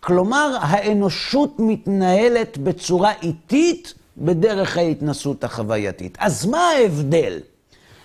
כלומר, 0.00 0.56
האנושות 0.60 1.54
מתנהלת 1.58 2.58
בצורה 2.58 3.12
איטית 3.22 3.94
בדרך 4.16 4.76
ההתנסות 4.76 5.44
החווייתית. 5.44 6.16
אז 6.20 6.46
מה 6.46 6.58
ההבדל 6.58 7.38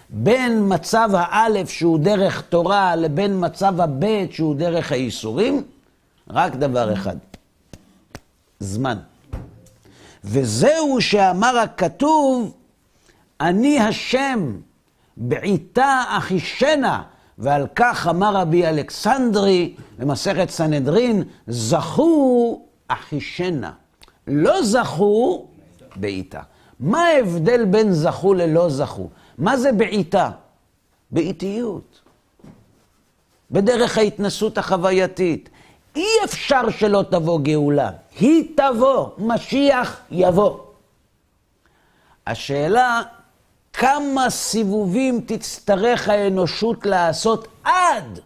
בין 0.09 0.73
מצב 0.73 1.09
האלף, 1.13 1.69
שהוא 1.69 1.99
דרך 1.99 2.41
תורה, 2.41 2.95
לבין 2.95 3.45
מצב 3.45 3.81
הבית, 3.81 4.33
שהוא 4.33 4.55
דרך 4.55 4.91
הייסורים? 4.91 5.63
רק 6.29 6.55
דבר 6.55 6.93
אחד, 6.93 7.15
זמן. 8.59 8.97
וזהו 10.23 11.01
שאמר 11.01 11.57
הכתוב, 11.57 12.53
אני 13.41 13.79
השם, 13.79 14.59
בעיתה 15.19 16.03
אחישנה, 16.07 17.03
ועל 17.37 17.67
כך 17.75 18.07
אמר 18.07 18.35
רבי 18.35 18.67
אלכסנדרי 18.67 19.75
במסכת 19.97 20.49
סנהדרין, 20.49 21.23
זכו 21.47 22.61
אחישנה. 22.87 23.71
לא 24.27 24.63
זכו 24.63 25.47
בעיטה. 25.95 26.41
מה 26.79 27.01
ההבדל 27.01 27.65
בין 27.65 27.93
זכו 27.93 28.33
ללא 28.33 28.69
זכו? 28.69 29.09
מה 29.37 29.57
זה 29.57 29.71
בעיטה? 29.71 30.31
באיטיות. 31.11 32.01
בדרך 33.51 33.97
ההתנסות 33.97 34.57
החווייתית. 34.57 35.49
אי 35.95 36.07
אפשר 36.25 36.69
שלא 36.69 37.03
תבוא 37.09 37.39
גאולה. 37.39 37.91
היא 38.19 38.57
תבוא, 38.57 39.09
משיח 39.17 39.99
יבוא. 40.11 40.57
השאלה, 42.27 43.01
כמה 43.79 44.29
סיבובים 44.29 45.21
תצטרך 45.25 46.09
האנושות 46.09 46.85
לעשות 46.85 47.47
עד 47.63 48.19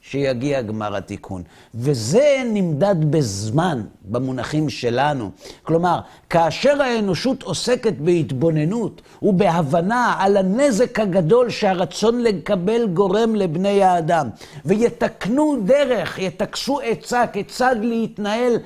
שיגיע 0.00 0.62
גמר 0.62 0.96
התיקון. 0.96 1.42
וזה 1.74 2.42
נמדד 2.46 3.10
בזמן, 3.10 3.82
במונחים 4.04 4.68
שלנו. 4.68 5.30
כלומר, 5.62 6.00
כאשר 6.30 6.82
האנושות 6.82 7.42
עוסקת 7.42 7.92
בהתבוננות 7.92 9.02
ובהבנה 9.22 10.14
על 10.18 10.36
הנזק 10.36 11.00
הגדול 11.00 11.50
שהרצון 11.50 12.22
לקבל 12.22 12.86
גורם 12.86 13.34
לבני 13.34 13.82
האדם, 13.82 14.28
ויתקנו 14.64 15.56
דרך, 15.64 16.18
יטכסו 16.18 16.80
עצה 16.80 17.26
כיצד 17.26 17.76
להתנהל 17.80 18.56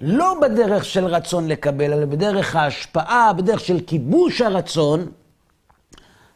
לא 0.00 0.36
בדרך 0.42 0.84
של 0.84 1.04
רצון 1.04 1.48
לקבל, 1.48 1.92
אלא 1.92 2.06
בדרך 2.06 2.56
ההשפעה, 2.56 3.32
בדרך 3.32 3.60
של 3.60 3.80
כיבוש 3.86 4.40
הרצון, 4.40 5.06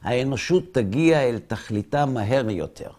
האנושות 0.02 0.62
תגיע 0.72 1.20
אל 1.20 1.38
תכליתה 1.46 2.06
מהר 2.06 2.50
יותר. 2.50 2.90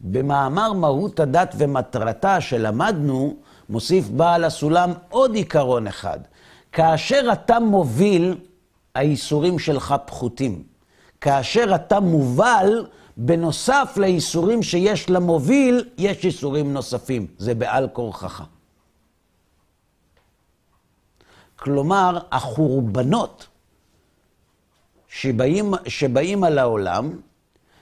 במאמר 0.00 0.72
מהות 0.72 1.20
הדת 1.20 1.54
ומטרתה 1.58 2.40
שלמדנו, 2.40 3.36
מוסיף 3.68 4.08
בעל 4.08 4.44
הסולם 4.44 4.92
עוד 5.08 5.34
עיקרון 5.34 5.86
אחד. 5.86 6.18
כאשר 6.72 7.28
אתה 7.32 7.60
מוביל, 7.60 8.34
האיסורים 8.94 9.58
שלך 9.58 9.94
פחותים. 10.06 10.62
כאשר 11.20 11.74
אתה 11.74 12.00
מובל, 12.00 12.86
בנוסף 13.16 13.94
לאיסורים 13.96 14.62
שיש 14.62 15.10
למוביל, 15.10 15.84
יש 15.98 16.24
איסורים 16.24 16.72
נוספים. 16.72 17.26
זה 17.38 17.54
בעל 17.54 17.88
כורחך. 17.92 18.42
כלומר, 21.56 22.18
החורבנות 22.32 23.46
שבאים, 25.12 25.72
שבאים 25.88 26.44
על 26.44 26.58
העולם, 26.58 27.20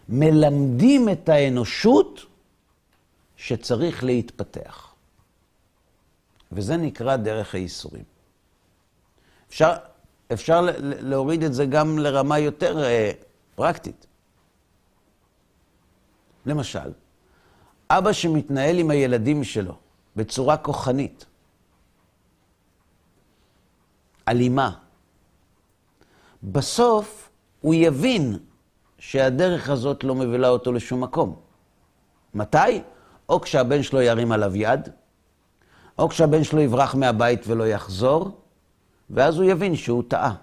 מלמדים 0.09 1.09
את 1.09 1.28
האנושות 1.28 2.20
שצריך 3.37 4.05
להתפתח. 4.05 4.95
וזה 6.53 6.76
נקרא 6.76 7.16
דרך 7.16 7.55
הייסורים. 7.55 8.05
אפשר, 9.49 9.72
אפשר 10.33 10.68
להוריד 10.83 11.43
את 11.43 11.55
זה 11.55 11.66
גם 11.66 11.99
לרמה 11.99 12.39
יותר 12.39 12.85
אה, 12.85 13.11
פרקטית. 13.55 14.07
למשל, 16.47 16.93
אבא 17.91 18.12
שמתנהל 18.12 18.78
עם 18.78 18.91
הילדים 18.91 19.45
שלו 19.45 19.76
בצורה 20.16 20.57
כוחנית, 20.57 21.26
אלימה, 24.28 24.78
בסוף 26.43 27.30
הוא 27.61 27.74
יבין 27.74 28.38
שהדרך 28.99 29.70
הזאת 29.70 30.05
לא 30.05 30.14
מובילה 30.14 30.49
אותו 30.49 30.72
לשום 30.72 31.01
מקום. 31.01 31.34
מתי? 32.34 32.80
או 33.28 33.41
כשהבן 33.41 33.82
שלו 33.82 34.03
ירים 34.03 34.32
עליו 34.32 34.57
יד, 34.57 34.88
או 35.99 36.09
כשהבן 36.09 36.45
שלו 36.45 36.61
יברח 36.61 36.95
מהבית 36.95 37.43
ולא 37.47 37.66
יחזור, 37.66 38.30
ואז 39.11 39.36
הוא 39.36 39.45
יבין 39.45 39.76
שהוא 39.76 40.03
טעה. 40.09 40.34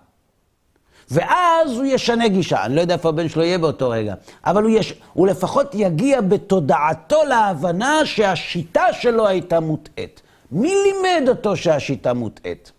ואז 1.11 1.71
הוא 1.71 1.85
ישנה 1.85 2.27
גישה. 2.27 2.65
אני 2.65 2.75
לא 2.75 2.81
יודע 2.81 2.93
איפה 2.93 3.09
הבן 3.09 3.29
שלו 3.29 3.43
יהיה 3.43 3.57
באותו 3.57 3.89
רגע, 3.89 4.15
אבל 4.45 4.63
הוא, 4.63 4.71
יש, 4.71 4.93
הוא 5.13 5.27
לפחות 5.27 5.67
יגיע 5.73 6.21
בתודעתו 6.21 7.23
להבנה 7.23 8.05
שהשיטה 8.05 8.93
שלו 8.93 9.27
הייתה 9.27 9.59
מוטעית. 9.59 10.21
מי 10.51 10.73
לימד 10.83 11.29
אותו 11.29 11.57
שהשיטה 11.57 12.13
מוטעית? 12.13 12.71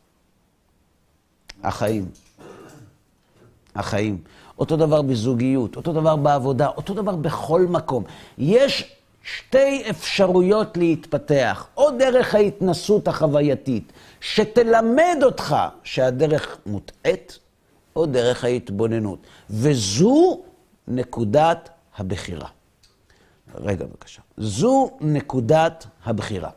החיים. 1.63 2.09
החיים. 3.79 4.19
אותו 4.59 4.77
דבר 4.77 5.03
בזוגיות, 5.03 5.77
אותו 5.77 5.93
דבר 5.93 6.17
בעבודה, 6.17 6.67
אותו 6.67 6.95
דבר 6.95 7.17
בכל 7.17 7.67
מקום. 7.69 8.05
יש 8.39 8.95
שתי 9.23 9.91
אפשרויות 9.91 10.77
להתפתח, 10.77 11.67
או 11.77 11.91
דרך 11.91 12.35
ההתנסות 12.35 13.09
החווייתית, 13.09 13.93
שתלמד 14.21 15.19
אותך 15.23 15.57
שהדרך 15.83 16.59
מוטעית, 16.67 17.39
או 17.97 18.07
דרך 18.07 18.45
ההתבוננות. 18.45 19.19
וזו 19.51 20.41
נקודת 20.89 21.69
הבחירה. 21.97 22.49
רגע, 23.55 23.87
בבקשה. 23.87 24.23
זו 24.37 24.91
נקודת 25.01 25.87
הבחירה. 26.05 26.51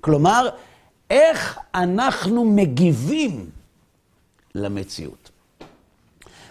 כלומר, 0.00 0.48
איך 1.10 1.58
אנחנו 1.74 2.44
מגיבים 2.44 3.50
למציאות. 4.54 5.23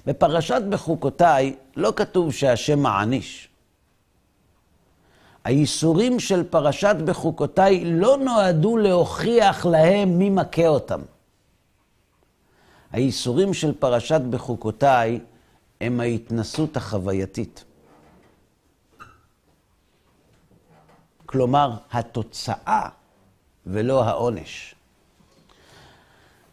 בפרשת 0.05 0.61
בחוקותיי 0.69 1.55
לא 1.75 1.93
כתוב 1.95 2.33
שהשם 2.33 2.79
מעניש. 2.79 3.49
הייסורים 5.43 6.19
של 6.19 6.43
פרשת 6.49 6.95
בחוקותיי 7.05 7.85
לא 7.85 8.17
נועדו 8.17 8.77
להוכיח 8.77 9.65
להם 9.65 10.19
מי 10.19 10.29
מכה 10.29 10.67
אותם. 10.67 11.01
הייסורים 12.91 13.53
של 13.53 13.73
פרשת 13.79 14.21
בחוקותיי 14.29 15.19
הם 15.81 15.99
ההתנסות 15.99 16.77
החווייתית. 16.77 17.63
כלומר, 21.25 21.77
התוצאה 21.91 22.89
ולא 23.65 24.03
העונש. 24.03 24.75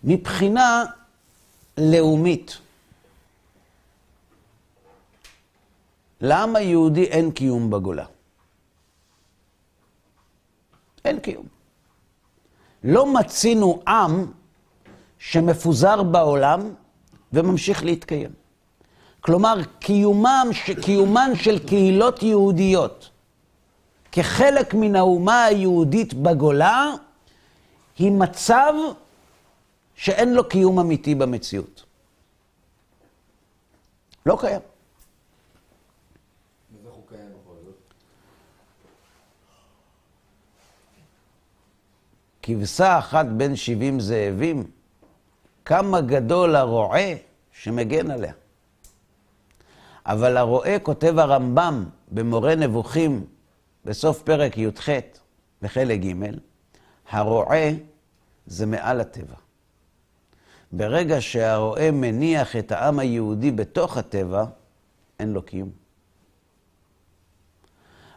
מבחינה 0.04 0.84
לאומית, 1.78 2.58
לעם 6.20 6.56
היהודי 6.56 7.04
אין 7.04 7.30
קיום 7.30 7.70
בגולה. 7.70 8.06
אין 11.04 11.20
קיום. 11.20 11.46
לא 12.84 13.14
מצינו 13.14 13.82
עם 13.88 14.32
שמפוזר 15.18 16.02
בעולם 16.02 16.74
וממשיך 17.32 17.84
להתקיים. 17.84 18.30
כלומר, 19.20 19.54
קיומם, 19.78 20.48
קיומן 20.82 21.30
של 21.34 21.66
קהילות 21.66 22.22
יהודיות 22.22 23.10
כחלק 24.12 24.74
מן 24.74 24.96
האומה 24.96 25.44
היהודית 25.44 26.14
בגולה, 26.14 26.86
היא 27.98 28.12
מצב 28.12 28.74
שאין 29.94 30.34
לו 30.34 30.48
קיום 30.48 30.78
אמיתי 30.78 31.14
במציאות. 31.14 31.84
לא 34.26 34.36
קיים. 34.40 34.60
ואיך 36.82 36.94
הוא 36.94 37.04
קיים 37.08 37.30
בכל 37.30 37.54
זאת? 37.64 37.94
כבשה 42.42 42.98
אחת 42.98 43.26
בין 43.26 43.56
שבעים 43.56 44.00
זאבים, 44.00 44.70
כמה 45.64 46.00
גדול 46.00 46.56
הרועה 46.56 47.14
שמגן 47.52 48.10
עליה. 48.10 48.32
אבל 50.06 50.36
הרועה, 50.36 50.78
כותב 50.78 51.18
הרמב"ם 51.18 51.84
במורה 52.10 52.54
נבוכים, 52.54 53.24
בסוף 53.84 54.22
פרק 54.22 54.58
י"ח, 54.58 54.88
בחלק 55.62 56.00
ג', 56.00 56.14
הרועה 57.10 57.70
זה 58.46 58.66
מעל 58.66 59.00
הטבע. 59.00 59.36
ברגע 60.72 61.20
שהרועה 61.20 61.90
מניח 61.90 62.56
את 62.56 62.72
העם 62.72 62.98
היהודי 62.98 63.50
בתוך 63.50 63.96
הטבע, 63.96 64.44
אין 65.18 65.32
לו 65.32 65.42
קיום. 65.42 65.70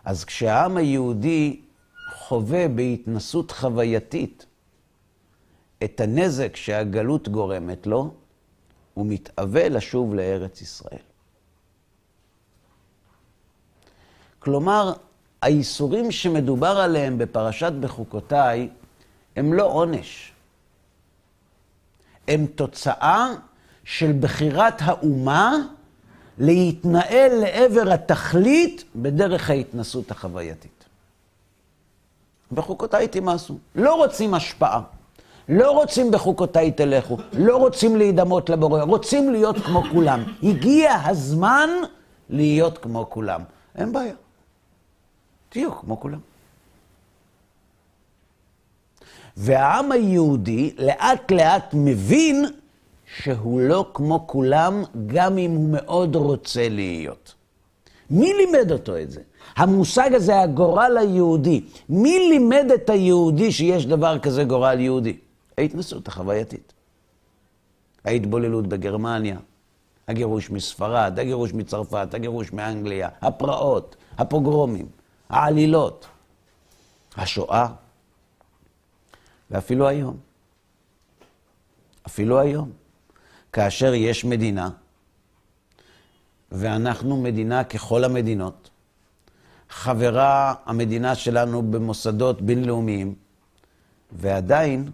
אז 0.06 0.26
כשהעם 0.26 0.78
היהודי 0.78 1.62
חווה 2.28 2.68
בהתנסות 2.68 3.52
חווייתית 3.52 4.46
את 5.84 6.00
הנזק 6.00 6.56
שהגלות 6.56 7.30
גורמת 7.30 7.88
לו, 7.88 8.14
הוא 8.94 9.06
מתאווה 9.10 9.70
לשוב 9.70 10.16
לארץ 10.16 10.62
ישראל. 10.62 11.02
כלומר, 14.40 14.94
האיסורים 15.42 16.12
שמדובר 16.12 16.78
עליהם 16.78 17.18
בפרשת 17.18 17.72
בחוקותיי 17.80 18.70
הם 19.36 19.54
לא 19.54 19.66
עונש. 19.66 20.32
הם 22.28 22.46
תוצאה 22.46 23.28
של 23.84 24.12
בחירת 24.20 24.76
האומה 24.80 25.56
להתנהל 26.38 27.32
לעבר 27.42 27.94
התכלית 27.94 28.84
בדרך 28.96 29.50
ההתנסות 29.50 30.12
החווייתית. 30.12 30.83
בחוקותיי 32.56 33.08
תימאסו. 33.08 33.58
לא 33.76 33.96
רוצים 33.96 34.34
השפעה. 34.34 34.82
לא 35.50 35.72
רוצים 35.72 36.12
בחוקותיי 36.12 36.72
תלכו, 36.72 37.18
לא 37.34 37.58
רוצים 37.58 37.96
להידמות 37.96 38.50
לבורא, 38.50 38.84
רוצים 38.84 39.32
להיות 39.32 39.58
כמו 39.58 39.84
כולם. 39.92 40.24
הגיע 40.44 40.94
הזמן 41.06 41.70
להיות 42.30 42.78
כמו 42.78 43.10
כולם. 43.10 43.42
אין 43.76 43.92
בעיה. 43.92 44.14
תהיו 45.50 45.72
כמו 45.80 46.00
כולם. 46.00 46.20
והעם 49.38 49.92
היהודי 49.92 50.76
לאט 50.78 51.32
לאט 51.32 51.74
מבין 51.74 52.46
שהוא 53.18 53.62
לא 53.62 53.92
כמו 53.94 54.28
כולם, 54.28 54.84
גם 55.08 55.38
אם 55.38 55.52
הוא 55.52 55.70
מאוד 55.70 56.16
רוצה 56.16 56.70
להיות. 56.70 57.34
מי 58.10 58.34
לימד 58.34 58.72
אותו 58.72 58.98
את 58.98 59.12
זה? 59.12 59.22
המושג 59.56 60.14
הזה, 60.14 60.42
הגורל 60.42 60.98
היהודי. 60.98 61.62
מי 61.90 62.20
לימד 62.30 62.66
את 62.76 62.90
היהודי 62.90 63.52
שיש 63.52 63.86
דבר 63.86 64.20
כזה 64.20 64.44
גורל 64.44 64.80
יהודי? 64.80 65.18
ההתנסות 65.58 66.08
החווייתית. 66.08 66.74
ההתבוללות 68.06 68.68
בגרמניה, 68.68 69.38
הגירוש 70.08 70.50
מספרד, 70.50 71.20
הגירוש 71.20 71.54
מצרפת, 71.54 72.14
הגירוש 72.14 72.54
מאנגליה, 72.54 73.10
הפרעות, 73.22 73.96
הפוגרומים, 74.18 74.88
העלילות, 75.30 76.06
השואה, 77.16 77.68
ואפילו 79.52 79.88
היום. 79.88 80.18
אפילו 82.08 82.40
היום. 82.40 82.72
כאשר 83.54 83.94
יש 83.94 84.26
מדינה, 84.26 84.70
ואנחנו 86.52 87.22
מדינה 87.22 87.64
ככל 87.64 88.04
המדינות, 88.04 88.63
חברה 89.74 90.54
המדינה 90.66 91.16
שלנו 91.16 91.72
במוסדות 91.72 92.42
בינלאומיים, 92.42 93.16
ועדיין 94.12 94.92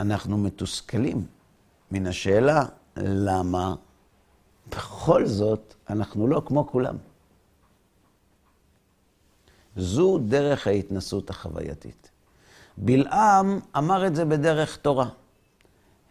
אנחנו 0.00 0.38
מתוסכלים 0.38 1.26
מן 1.90 2.06
השאלה 2.06 2.64
למה 2.96 3.74
ובכל 4.66 5.26
זאת, 5.26 5.74
אנחנו 5.90 6.26
לא 6.26 6.42
כמו 6.46 6.66
כולם. 6.66 6.96
זו 9.76 10.18
דרך 10.18 10.66
ההתנסות 10.66 11.30
החווייתית. 11.30 12.10
בלעם 12.76 13.60
אמר 13.78 14.06
את 14.06 14.16
זה 14.16 14.24
בדרך 14.24 14.76
תורה. 14.76 15.08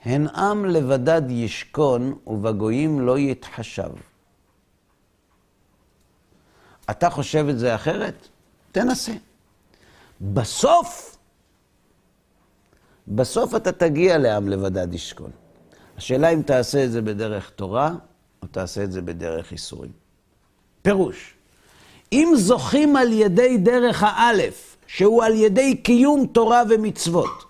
הן 0.04 0.28
עם 0.28 0.66
לבדד 0.66 1.22
ישכון 1.30 2.18
ובגויים 2.28 3.00
לא 3.00 3.20
יתחשב. 3.20 3.92
אתה 6.92 7.10
חושב 7.10 7.46
את 7.50 7.60
זה 7.60 7.76
אחרת? 7.76 8.28
תנסה. 8.72 9.14
בסוף, 10.22 11.18
בסוף 13.08 13.56
אתה 13.56 13.72
תגיע 13.72 14.18
לעם 14.18 14.50
לבדד 14.50 14.94
ישכון. 14.94 15.32
השאלה 15.98 16.30
אם 16.30 16.42
תעשה 16.42 16.86
את 16.86 16.92
זה 16.92 17.02
בדרך 17.02 17.50
תורה, 17.50 17.92
או 18.42 18.48
תעשה 18.48 18.84
את 18.84 18.92
זה 18.92 19.02
בדרך 19.02 19.52
ייסורים. 19.52 19.92
פירוש, 20.82 21.34
אם 22.12 22.34
זוכים 22.36 22.96
על 22.96 23.14
ידי 23.14 23.58
דרך 23.58 24.04
האלף, 24.04 24.78
שהוא 24.88 25.24
על 25.24 25.36
ידי 25.36 25.78
קיום 25.78 26.26
תורה 26.26 26.64
ומצוות, 26.70 27.46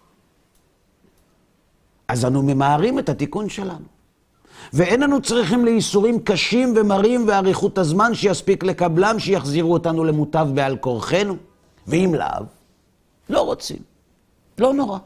אז 2.08 2.26
אנו 2.26 2.44
ממהרים 2.44 3.00
את 3.00 3.10
התיקון 3.10 3.50
שלנו. 3.50 3.99
ואין 4.74 5.04
אנו 5.04 5.22
צריכים 5.22 5.66
לייסורים 5.66 6.20
קשים 6.20 6.74
ומרים 6.76 7.26
ואריכות 7.28 7.78
הזמן 7.78 8.14
שיספיק 8.14 8.64
לקבלם, 8.64 9.20
שיחזירו 9.20 9.74
אותנו 9.74 10.04
למוטב 10.04 10.48
בעל 10.54 10.78
כורחנו. 10.78 11.36
ואם 11.88 12.16
לאו, 12.16 12.46
לא 13.30 13.42
רוצים. 13.42 13.78
לא 14.58 14.74
נורא. 14.74 14.98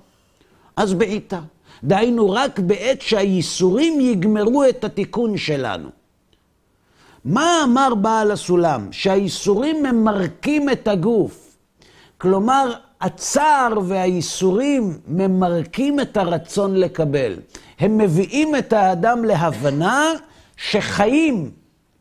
אז 0.76 0.93
בעיטה. 0.93 1.39
דהיינו, 1.84 2.32
רק 2.32 2.60
בעת 2.60 3.01
שהייסורים 3.01 3.99
יגמרו 3.99 4.64
את 4.70 4.84
התיקון 4.84 5.38
שלנו. 5.38 5.89
מה 7.26 7.62
אמר 7.64 7.95
בעל 7.95 8.32
הסולם? 8.32 8.88
שהייסורים 8.91 9.84
ממרקים 9.84 10.70
את 10.70 10.88
הגוף. 10.88 11.58
כלומר, 12.18 12.74
הצער 13.01 13.74
והייסורים 13.84 14.97
ממרקים 15.08 15.99
את 15.99 16.18
הרצון 16.18 16.76
לקבל. 16.76 17.34
הם 17.84 17.97
מביאים 17.97 18.55
את 18.55 18.73
האדם 18.73 19.23
להבנה 19.25 20.11
שחיים 20.57 21.51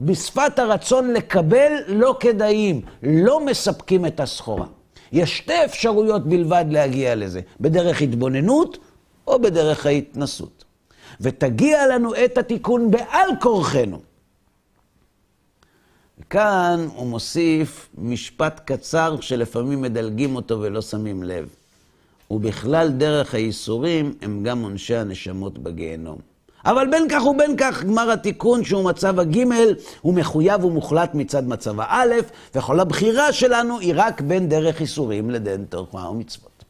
בשפת 0.01 0.59
הרצון 0.59 1.13
לקבל 1.13 1.73
לא 1.89 2.17
כדאיים, 2.21 2.81
לא 3.03 3.47
מספקים 3.47 4.07
את 4.07 4.21
הסחורה. 4.21 4.67
יש 5.13 5.39
שתי 5.39 5.65
אפשרויות 5.65 6.29
בלבד 6.29 6.65
להגיע 6.69 7.15
לזה, 7.15 7.41
בדרך 7.61 8.03
התבוננות 8.03 8.79
או 9.27 9.43
בדרך 9.43 9.87
ההתנסות. 9.87 10.65
ותגיע 11.21 11.87
לנו 11.87 12.15
את 12.25 12.39
התיקון 12.39 12.91
בעל 12.91 13.31
כורחנו. 13.41 14.01
וכאן 16.19 16.87
הוא 16.95 17.07
מוסיף 17.07 17.89
משפט 17.99 18.61
קצר 18.65 19.21
שלפעמים 19.21 19.83
מדלגים 19.83 20.37
אותו 20.37 20.61
ולא 20.61 20.83
שמים 20.83 21.23
לב. 21.23 21.49
ובכלל 22.33 22.89
דרך 22.89 23.35
הייסורים 23.35 24.15
הם 24.23 24.43
גם 24.43 24.63
עונשי 24.63 24.97
הנשמות 24.97 25.59
בגיהנום. 25.59 26.19
אבל 26.65 26.91
בין 26.91 27.07
כך 27.11 27.27
ובין 27.27 27.57
כך, 27.57 27.85
גמר 27.85 28.11
התיקון, 28.11 28.65
שהוא 28.65 28.85
מצב 28.85 29.21
הגימל, 29.21 29.75
הוא 30.01 30.15
מחויב 30.15 30.65
ומוחלט 30.65 31.15
מצד 31.15 31.49
מצב 31.49 31.81
האלף, 31.81 32.31
וכל 32.55 32.81
הבחירה 32.81 33.33
שלנו 33.33 33.79
היא 33.79 33.93
רק 33.97 34.21
בין 34.21 34.49
דרך 34.49 34.81
ייסורים 34.81 35.31
לדין 35.31 35.65
תורה 35.65 36.11
ומצוות. 36.11 36.65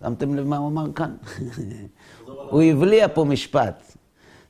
שמתם 0.00 0.34
לב 0.34 0.46
מה 0.46 0.56
הוא 0.56 0.68
אמר 0.68 0.92
כאן? 0.94 1.14
הוא 2.50 2.62
הבליע 2.62 3.08
פה 3.14 3.24
משפט. 3.24 3.92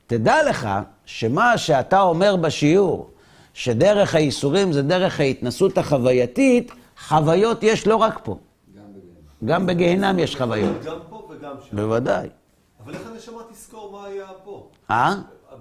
תדע 0.07 0.49
לך 0.49 0.69
שמה 1.05 1.57
שאתה 1.57 2.01
אומר 2.01 2.35
בשיעור, 2.35 3.09
שדרך 3.53 4.15
הייסורים 4.15 4.73
זה 4.73 4.81
דרך 4.81 5.19
ההתנסות 5.19 5.77
החווייתית, 5.77 6.71
חוויות 7.07 7.63
יש 7.63 7.87
לא 7.87 7.95
רק 7.95 8.19
פה. 8.23 8.37
גם 9.45 9.65
בגיהנם 9.65 10.19
יש 10.19 10.35
חוויות. 10.35 10.83
גם 10.83 10.97
פה 11.09 11.27
וגם 11.29 11.55
שם. 11.69 11.75
בוודאי. 11.75 12.29
אבל 12.83 12.93
איך 12.93 13.07
הנשמה 13.07 13.41
תזכור 13.51 13.91
מה 13.91 14.05
היה 14.05 14.27
פה? 14.43 14.69
אה? 14.91 15.15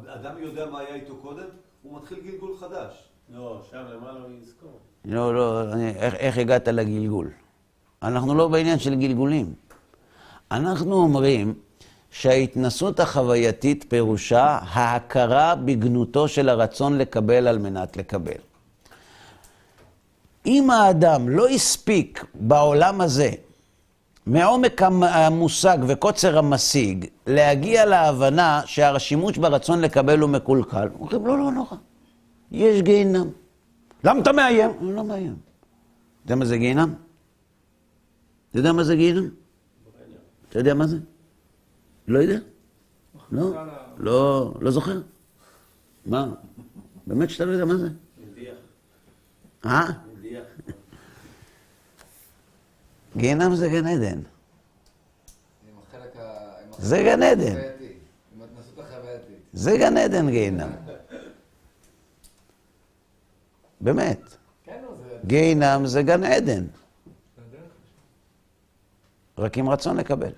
אדם 0.07 0.35
יודע 0.39 0.67
מה 0.67 0.81
היה 0.81 0.95
איתו 0.95 1.17
קודם, 1.17 1.47
הוא 1.83 1.99
מתחיל 1.99 2.19
גלגול 2.25 2.57
חדש. 2.61 3.09
לא, 3.35 3.61
שם 3.71 3.77
למעלה 3.95 4.21
הוא 4.21 4.31
יזכור. 4.43 4.79
לא, 5.05 5.35
לא, 5.35 5.73
אני, 5.73 5.91
איך, 5.91 6.15
איך 6.15 6.39
הגעת 6.39 6.69
לגלגול? 6.69 7.31
אנחנו 8.03 8.35
לא 8.35 8.49
בעניין 8.49 8.79
של 8.79 8.95
גלגולים. 8.95 9.55
אנחנו 10.51 10.95
אומרים 10.95 11.55
שההתנסות 12.11 13.01
החווייתית 13.01 13.85
פירושה 13.89 14.59
ההכרה 14.63 15.55
בגנותו 15.55 16.29
של 16.29 16.49
הרצון 16.49 16.99
לקבל 16.99 17.49
על 17.49 17.59
מנת 17.59 17.97
לקבל. 17.97 18.41
אם 20.47 20.71
האדם 20.71 21.29
לא 21.29 21.49
הספיק 21.49 22.25
בעולם 22.35 23.01
הזה, 23.01 23.31
מעומק 24.27 24.83
המ- 24.83 25.03
המושג 25.03 25.79
וקוצר 25.89 26.39
המשיג, 26.39 27.07
להגיע 27.27 27.85
להבנה 27.87 28.63
שהשימוש 28.67 29.39
ברצון 29.39 29.81
לקבל 29.81 30.19
הוא 30.21 30.31
מקולקל, 30.31 30.89
אומרים, 31.01 31.27
לא, 31.27 31.39
לא 31.39 31.53
נורא, 31.53 31.77
יש 32.53 32.83
גיהינם. 32.83 33.29
למה 34.05 34.21
אתה 34.21 34.33
מאיים? 34.33 34.71
אני 34.81 34.93
לא 34.95 35.05
מאיים. 35.05 35.37
אתה 36.25 36.33
יודע 36.33 36.37
מה 36.37 36.45
זה 36.45 36.57
גיהינם? 36.59 36.95
אתה 38.51 38.59
יודע 38.59 38.73
מה 38.73 38.85
זה 38.85 38.97
גיהינם? 38.97 39.29
אתה 40.49 40.59
יודע 40.59 40.75
מה 40.75 40.87
זה? 40.87 40.97
לא 42.09 42.19
יודע? 42.19 42.39
לא? 43.33 43.51
לא, 43.99 44.55
לא 44.61 44.71
זוכר? 44.71 45.01
מה? 46.07 46.27
באמת 47.07 47.31
שאתה 47.31 47.45
לא 47.45 47.53
יודע 47.53 47.65
מה 47.65 47.77
זה? 47.77 47.89
מדיח, 48.33 48.55
אה? 49.67 49.87
מדיח. 53.17 53.21
גיהינם 53.21 53.55
זה 53.55 53.69
גן 53.69 53.87
עדן. 53.87 54.21
זה 56.79 57.03
גן 57.03 57.23
עדן. 57.23 57.57
זה 59.53 59.77
גן 59.79 59.97
עדן 59.97 60.31
גיהינם. 60.31 60.71
באמת. 63.81 64.21
כן, 64.65 64.81
נו, 64.83 64.97
זה... 64.97 65.19
גיהינם 65.27 65.87
זה 65.87 66.03
גן 66.03 66.25
עדן. 66.25 66.67
רק 69.39 69.59
עם 69.59 69.69
רצון 69.69 69.97
לקבל. 69.97 70.33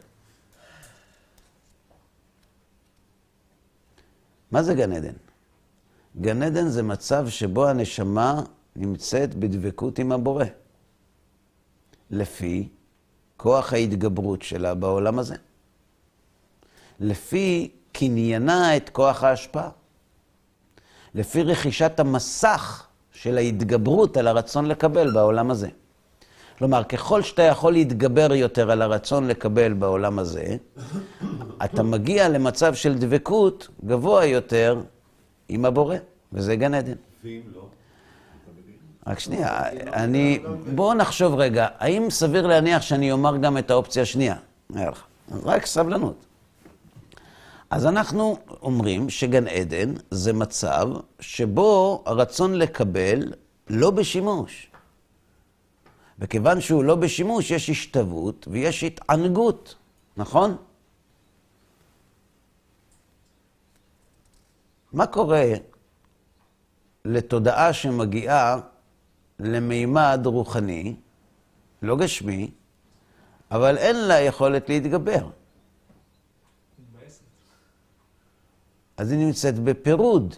מה 4.51 4.63
זה 4.63 4.75
גן 4.75 4.93
עדן? 4.93 5.13
גן 6.21 6.43
עדן 6.43 6.69
זה 6.69 6.83
מצב 6.83 7.29
שבו 7.29 7.69
הנשמה 7.69 8.43
נמצאת 8.77 9.35
בדבקות 9.35 9.99
עם 9.99 10.13
הבורא. 10.13 10.45
לפי 12.11 12.69
כוח 13.37 13.73
ההתגברות 13.73 14.43
שלה 14.43 14.75
בעולם 14.75 15.19
הזה. 15.19 15.37
לפי 17.01 17.71
קניינה 17.93 18.77
את 18.77 18.89
כוח 18.89 19.25
ההשפעה. 19.25 19.69
לפי 21.15 21.43
רכישת 21.43 22.01
המסך 22.01 22.87
של 23.13 23.37
ההתגברות 23.37 24.17
על 24.17 24.27
הרצון 24.27 24.67
לקבל 24.67 25.11
בעולם 25.11 25.51
הזה. 25.51 25.69
כלומר, 26.59 26.85
ככל 26.85 27.23
שאתה 27.23 27.43
יכול 27.43 27.73
להתגבר 27.73 28.35
יותר 28.35 28.71
על 28.71 28.83
הרצון 28.83 29.29
לקבל 29.29 29.73
בעולם 29.73 30.19
הזה, 30.19 30.57
אתה 31.65 31.83
מגיע 31.83 32.29
למצב 32.29 32.75
של 32.75 32.99
דבקות 32.99 33.69
גבוה 33.85 34.25
יותר 34.25 34.81
עם 35.49 35.65
הבורא, 35.65 35.97
וזה 36.33 36.57
גן 36.57 36.75
עדן. 36.75 36.95
ואם 37.25 37.41
לא? 37.55 37.67
רק 39.09 39.19
שנייה, 39.19 39.69
אני... 39.93 40.43
בואו 40.75 40.95
נחשוב 40.95 41.35
רגע, 41.35 41.69
האם 41.79 42.11
סביר 42.11 42.47
להניח 42.47 42.83
שאני 42.83 43.13
אומר 43.13 43.37
גם 43.37 43.59
את 43.59 43.71
האופציה 43.71 44.03
השנייה? 44.03 44.37
נראה 44.71 44.91
לך. 44.91 45.05
רק 45.45 45.67
סבלנות. 45.67 46.25
אז 47.71 47.87
אנחנו 47.87 48.37
אומרים 48.63 49.11
שגן 49.11 49.47
עדן 49.47 49.95
זה 50.11 50.33
מצב 50.33 50.89
שבו 51.21 52.03
הרצון 52.07 52.55
לקבל 52.55 53.33
לא 53.71 53.91
בשימוש. 53.91 54.71
וכיוון 56.19 56.61
שהוא 56.61 56.85
לא 56.85 56.95
בשימוש, 56.95 57.51
יש 57.51 57.71
השתוות 57.71 58.49
ויש 58.51 58.85
התענגות, 58.85 59.75
נכון? 60.17 60.57
מה 64.93 65.07
קורה 65.07 65.45
לתודעה 67.05 67.73
שמגיעה 67.73 68.59
למימד 69.41 70.21
רוחני, 70.25 70.97
לא 71.83 71.97
גשמי, 71.97 72.51
אבל 73.51 73.79
אין 73.79 73.97
לה 73.97 74.21
יכולת 74.21 74.69
להתגבר? 74.69 75.31
אז 78.97 79.11
היא 79.11 79.19
נמצאת 79.27 79.59
בפירוד. 79.59 80.35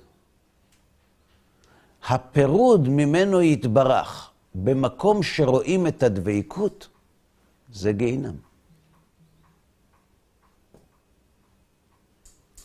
הפירוד 2.08 2.88
ממנו 2.88 3.42
יתברך 3.42 4.30
במקום 4.54 5.22
שרואים 5.22 5.86
את 5.86 6.02
הדבקות, 6.02 6.88
זה 7.72 7.92
גיהינם. 7.92 8.36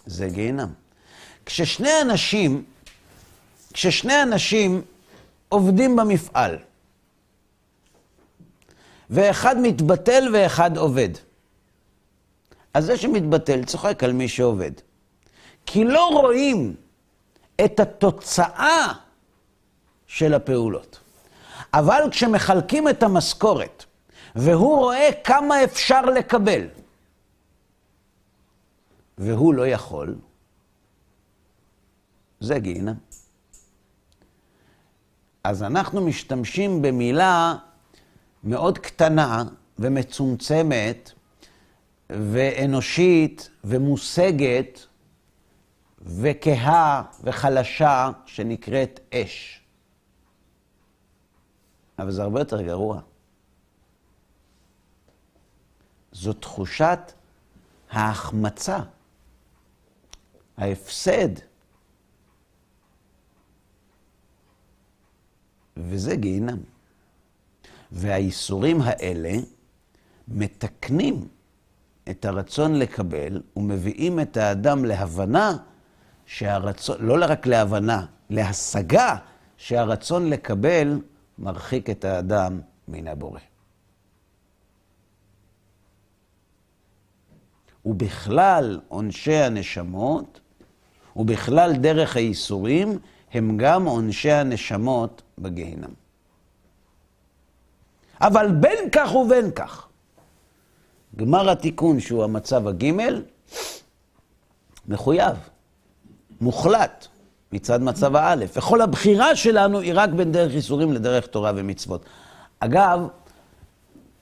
זה 0.06 0.30
גיהינם. 0.30 0.74
כששני 1.46 2.02
אנשים, 2.02 2.66
כששני 3.74 4.24
אנשים 4.24 4.82
עובדים 5.56 5.96
במפעל, 5.96 6.58
ואחד 9.10 9.56
מתבטל 9.62 10.30
ואחד 10.34 10.78
עובד, 10.78 11.10
אז 12.74 12.86
זה 12.86 12.98
שמתבטל 12.98 13.64
צוחק 13.66 14.04
על 14.04 14.14
מי 14.14 14.28
שעובד. 14.28 14.72
כי 15.66 15.84
לא 15.84 16.08
רואים 16.08 16.76
את 17.66 17.80
התוצאה 17.80 18.94
של 20.08 20.34
הפעולות. 20.34 21.00
אבל 21.74 22.02
כשמחלקים 22.12 22.90
את 22.90 23.04
המשכורת, 23.04 23.86
והוא 24.36 24.78
רואה 24.78 25.10
כמה 25.24 25.64
אפשר 25.64 26.02
לקבל, 26.02 26.68
והוא 29.18 29.54
לא 29.54 29.68
יכול, 29.68 30.16
זה 32.40 32.60
גיהינם. 32.60 33.15
אז 35.46 35.64
אנחנו 35.64 36.02
משתמשים 36.02 36.82
במילה 36.82 37.56
מאוד 38.44 38.78
קטנה 38.78 39.44
ומצומצמת 39.80 41.12
ואנושית 42.10 43.50
ומושגת 43.64 44.80
וכהה 46.02 47.04
וחלשה 47.24 48.12
שנקראת 48.26 49.00
אש. 49.14 49.62
אבל 52.00 52.12
זה 52.12 52.24
הרבה 52.24 52.40
יותר 52.40 52.62
גרוע. 52.62 53.02
זו 56.12 56.34
תחושת 56.34 57.00
ההחמצה, 57.92 58.80
ההפסד. 60.58 61.30
וזה 65.78 66.16
גיהינם. 66.16 66.58
והאיסורים 67.92 68.82
האלה 68.82 69.34
מתקנים 70.28 71.28
את 72.10 72.26
הרצון 72.26 72.76
לקבל 72.76 73.42
ומביאים 73.56 74.20
את 74.20 74.38
האדם 74.38 74.86
להבנה 74.86 75.58
שהרצון, 76.26 76.98
לא 77.00 77.26
רק 77.28 77.48
להבנה, 77.48 78.06
להשגה 78.30 79.16
שהרצון 79.58 80.30
לקבל 80.30 81.02
מרחיק 81.40 81.90
את 81.90 82.06
האדם 82.06 82.60
מן 82.88 83.08
הבורא. 83.08 83.40
ובכלל 87.86 88.80
עונשי 88.88 89.36
הנשמות, 89.36 90.40
ובכלל 91.16 91.74
דרך 91.74 92.16
הייסורים, 92.16 93.00
הם 93.36 93.58
גם 93.58 93.86
עונשי 93.86 94.32
הנשמות 94.32 95.22
בגיהינם. 95.38 95.94
אבל 98.22 98.52
בין 98.52 98.90
כך 98.92 99.16
ובין 99.16 99.52
כך, 99.52 99.88
גמר 101.16 101.50
התיקון, 101.50 102.00
שהוא 102.00 102.24
המצב 102.24 102.68
הגימל, 102.68 103.24
מחויב, 104.88 105.36
מוחלט, 106.42 107.08
מצד 107.52 107.82
מצב 107.82 108.16
האלף. 108.16 108.58
וכל 108.58 108.82
הבחירה 108.82 109.36
שלנו 109.36 109.80
היא 109.80 109.92
רק 109.96 110.10
בין 110.10 110.32
דרך 110.32 110.52
איסורים 110.54 110.94
לדרך 110.94 111.28
תורה 111.28 111.52
ומצוות. 111.56 112.06
אגב, 112.60 113.08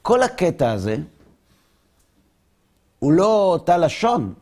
כל 0.02 0.24
הקטע 0.24 0.72
הזה 0.72 0.98
הוא 3.00 3.12
לא 3.12 3.46
אותה 3.46 3.78
לשון, 3.78 4.34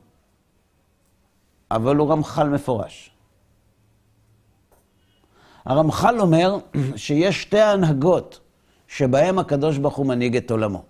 אבל 1.71 1.95
הוא 1.95 2.11
רמח"ל 2.11 2.49
מפורש. 2.49 3.10
הרמח"ל 5.65 6.19
אומר 6.19 6.57
שיש 6.95 7.41
שתי 7.41 7.61
הנהגות 7.61 8.39
שבהם 8.87 9.39
הקדוש 9.39 9.77
ברוך 9.77 9.95
הוא 9.95 10.05
מנהיג 10.05 10.37
את 10.37 10.51
עולמו. 10.51 10.83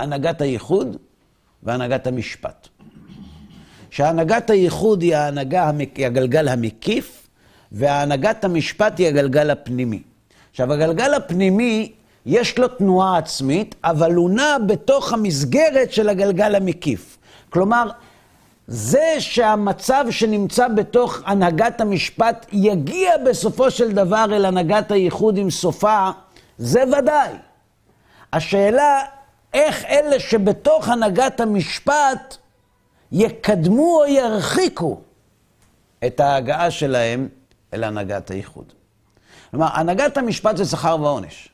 הנהגת 0.00 0.40
הייחוד 0.40 0.96
והנהגת 1.62 2.06
המשפט. 2.06 2.68
שהנהגת 3.90 4.50
הייחוד 4.50 5.02
היא 5.02 5.16
ההנהגה, 5.16 5.70
הגלגל 5.96 6.48
המקיף, 6.48 7.28
והנהגת 7.72 8.44
המשפט 8.44 8.98
היא 8.98 9.06
הגלגל 9.06 9.50
הפנימי. 9.50 10.02
עכשיו, 10.50 10.72
הגלגל 10.72 11.14
הפנימי, 11.14 11.92
יש 12.26 12.58
לו 12.58 12.68
תנועה 12.68 13.18
עצמית, 13.18 13.74
אבל 13.84 14.14
הוא 14.14 14.30
נע 14.30 14.56
בתוך 14.66 15.12
המסגרת 15.12 15.92
של 15.92 16.08
הגלגל 16.08 16.54
המקיף. 16.54 17.18
כלומר, 17.50 17.90
זה 18.68 19.16
שהמצב 19.18 20.04
שנמצא 20.10 20.68
בתוך 20.68 21.22
הנהגת 21.26 21.80
המשפט 21.80 22.46
יגיע 22.52 23.12
בסופו 23.26 23.70
של 23.70 23.92
דבר 23.92 24.24
אל 24.32 24.44
הנהגת 24.44 24.90
הייחוד 24.90 25.38
עם 25.38 25.50
סופה, 25.50 26.10
זה 26.58 26.82
ודאי. 26.98 27.32
השאלה, 28.32 29.02
איך 29.54 29.84
אלה 29.84 30.20
שבתוך 30.20 30.88
הנהגת 30.88 31.40
המשפט 31.40 32.36
יקדמו 33.12 34.00
או 34.00 34.06
ירחיקו 34.06 35.00
את 36.06 36.20
ההגעה 36.20 36.70
שלהם 36.70 37.28
אל 37.74 37.84
הנהגת 37.84 38.30
הייחוד. 38.30 38.72
כלומר, 39.50 39.68
הנהגת 39.72 40.16
המשפט 40.16 40.56
זה 40.56 40.64
שכר 40.64 40.96
ועונש. 41.00 41.48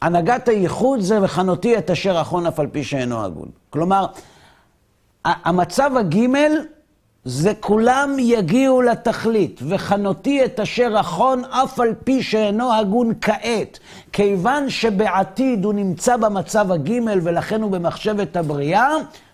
הנהגת 0.00 0.48
הייחוד 0.48 1.00
זה 1.00 1.22
וחנותי 1.22 1.78
את 1.78 1.90
אשר 1.90 2.20
אחון 2.20 2.46
אף 2.46 2.60
על 2.60 2.66
פי 2.66 2.84
שאינו 2.84 3.24
הגון. 3.24 3.48
כלומר, 3.70 4.06
המצב 5.24 5.90
הגימל 5.96 6.52
זה 7.24 7.52
כולם 7.60 8.16
יגיעו 8.18 8.82
לתכלית, 8.82 9.60
וחנותי 9.68 10.44
את 10.44 10.60
אשר 10.60 10.94
אחון 11.00 11.44
אף 11.44 11.80
על 11.80 11.94
פי 12.04 12.22
שאינו 12.22 12.74
הגון 12.74 13.12
כעת. 13.20 13.78
כיוון 14.12 14.70
שבעתיד 14.70 15.64
הוא 15.64 15.74
נמצא 15.74 16.16
במצב 16.16 16.72
הגימל 16.72 17.18
ולכן 17.22 17.62
הוא 17.62 17.70
במחשבת 17.70 18.36
הבריאה, 18.36 18.90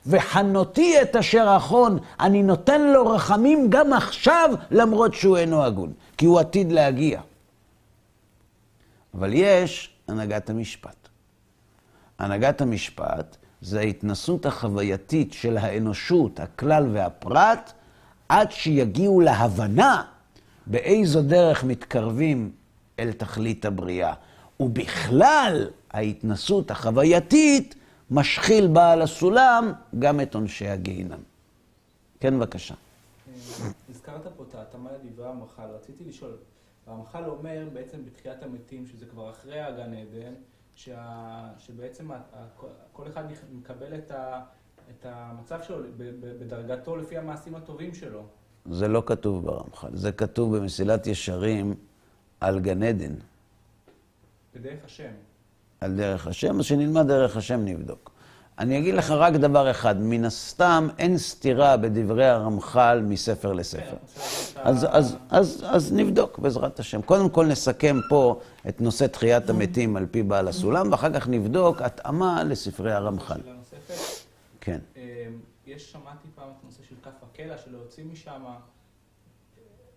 וחנותי 0.06 1.02
את 1.02 1.16
אשר 1.16 1.54
אחון, 1.56 1.98
אני 2.20 2.42
נותן 2.42 2.82
לו 2.82 3.06
רחמים 3.06 3.66
גם 3.70 3.92
עכשיו, 3.92 4.50
למרות 4.70 5.14
שהוא 5.14 5.36
אינו 5.36 5.64
הגון, 5.64 5.92
כי 6.18 6.26
הוא 6.26 6.40
עתיד 6.40 6.72
להגיע. 6.72 7.20
אבל 9.14 9.30
יש 9.34 9.90
הנהגת 10.08 10.50
המשפט. 10.50 11.08
הנהגת 12.18 12.60
המשפט 12.60 13.36
זה 13.60 13.80
ההתנסות 13.80 14.46
החווייתית 14.46 15.32
של 15.32 15.56
האנושות, 15.56 16.40
הכלל 16.40 16.88
והפרט, 16.92 17.72
עד 18.28 18.52
שיגיעו 18.52 19.20
להבנה 19.20 20.04
באיזו 20.66 21.22
דרך 21.22 21.64
מתקרבים 21.64 22.52
אל 22.98 23.12
תכלית 23.12 23.64
הבריאה. 23.64 24.14
ובכלל, 24.60 25.70
ההתנסות 25.90 26.70
החווייתית 26.70 27.74
משחיל 28.10 28.66
בעל 28.66 29.02
הסולם 29.02 29.72
גם 29.98 30.20
את 30.20 30.34
עונשי 30.34 30.68
הגיהינם. 30.68 31.20
כן, 32.20 32.38
בבקשה. 32.38 32.74
הזכרת 33.90 34.26
פה 34.36 34.44
את 34.48 34.54
ההתאמה 34.54 34.90
לדברי 34.92 35.28
המח"ל, 35.28 35.66
רציתי 35.74 36.04
לשאול, 36.04 36.36
המח"ל 36.86 37.24
אומר 37.24 37.68
בעצם 37.72 37.98
בתחיית 38.04 38.42
המתים, 38.42 38.86
שזה 38.86 39.06
כבר 39.06 39.30
אחרי 39.30 39.60
הגן 39.60 39.94
עדן, 39.94 40.32
שה... 40.78 41.48
שבעצם 41.58 42.10
כל 42.92 43.08
אחד 43.08 43.24
מקבל 43.52 43.94
את, 43.94 44.10
ה... 44.10 44.40
את 44.90 45.06
המצב 45.06 45.62
שלו 45.62 45.78
בדרגתו 46.20 46.96
לפי 46.96 47.18
המעשים 47.18 47.54
הטובים 47.54 47.94
שלו. 47.94 48.26
זה 48.70 48.88
לא 48.88 49.02
כתוב 49.06 49.46
ברמח"ל, 49.46 49.96
זה 49.96 50.12
כתוב 50.12 50.56
במסילת 50.56 51.06
ישרים 51.06 51.74
על 52.40 52.60
גן 52.60 52.82
עדן. 52.82 53.14
בדרך 54.54 54.84
השם. 54.84 55.12
על 55.80 55.96
דרך 55.96 56.26
השם, 56.26 56.58
אז 56.58 56.64
שנלמד 56.64 57.06
דרך 57.06 57.36
השם 57.36 57.64
נבדוק. 57.64 58.10
אני 58.58 58.78
אגיד 58.78 58.94
לך 58.94 59.10
רק 59.10 59.32
דבר 59.32 59.70
אחד, 59.70 59.96
מן 60.00 60.24
הסתם 60.24 60.88
אין 60.98 61.18
סתירה 61.18 61.76
בדברי 61.76 62.26
הרמח"ל 62.26 63.02
מספר 63.04 63.52
לספר. 63.52 63.96
אז, 64.56 64.86
אז, 64.90 65.16
אז, 65.30 65.64
אז 65.68 65.92
נבדוק 65.92 66.38
בעזרת 66.38 66.80
השם. 66.80 67.02
קודם 67.02 67.28
כל 67.28 67.46
נסכם 67.46 68.00
פה 68.08 68.40
את 68.68 68.80
נושא 68.80 69.06
תחיית 69.06 69.50
המתים 69.50 69.96
על 69.96 70.06
פי 70.10 70.22
בעל 70.22 70.48
הסולם, 70.48 70.92
ואחר 70.92 71.12
כך 71.12 71.28
נבדוק 71.28 71.82
התאמה 71.82 72.44
לספרי 72.44 72.92
הרמח"ל. 72.92 73.40
כן. 74.60 74.78
אמ, 74.96 75.02
יש, 75.66 75.92
שמעתי 75.92 76.28
פעם 76.34 76.48
את 76.48 76.62
הנושא 76.62 76.82
של 76.88 76.94
כף 77.02 77.22
הקלע, 77.22 77.58
שלא 77.58 77.78
יוצאים 77.78 78.12
משם. 78.12 78.42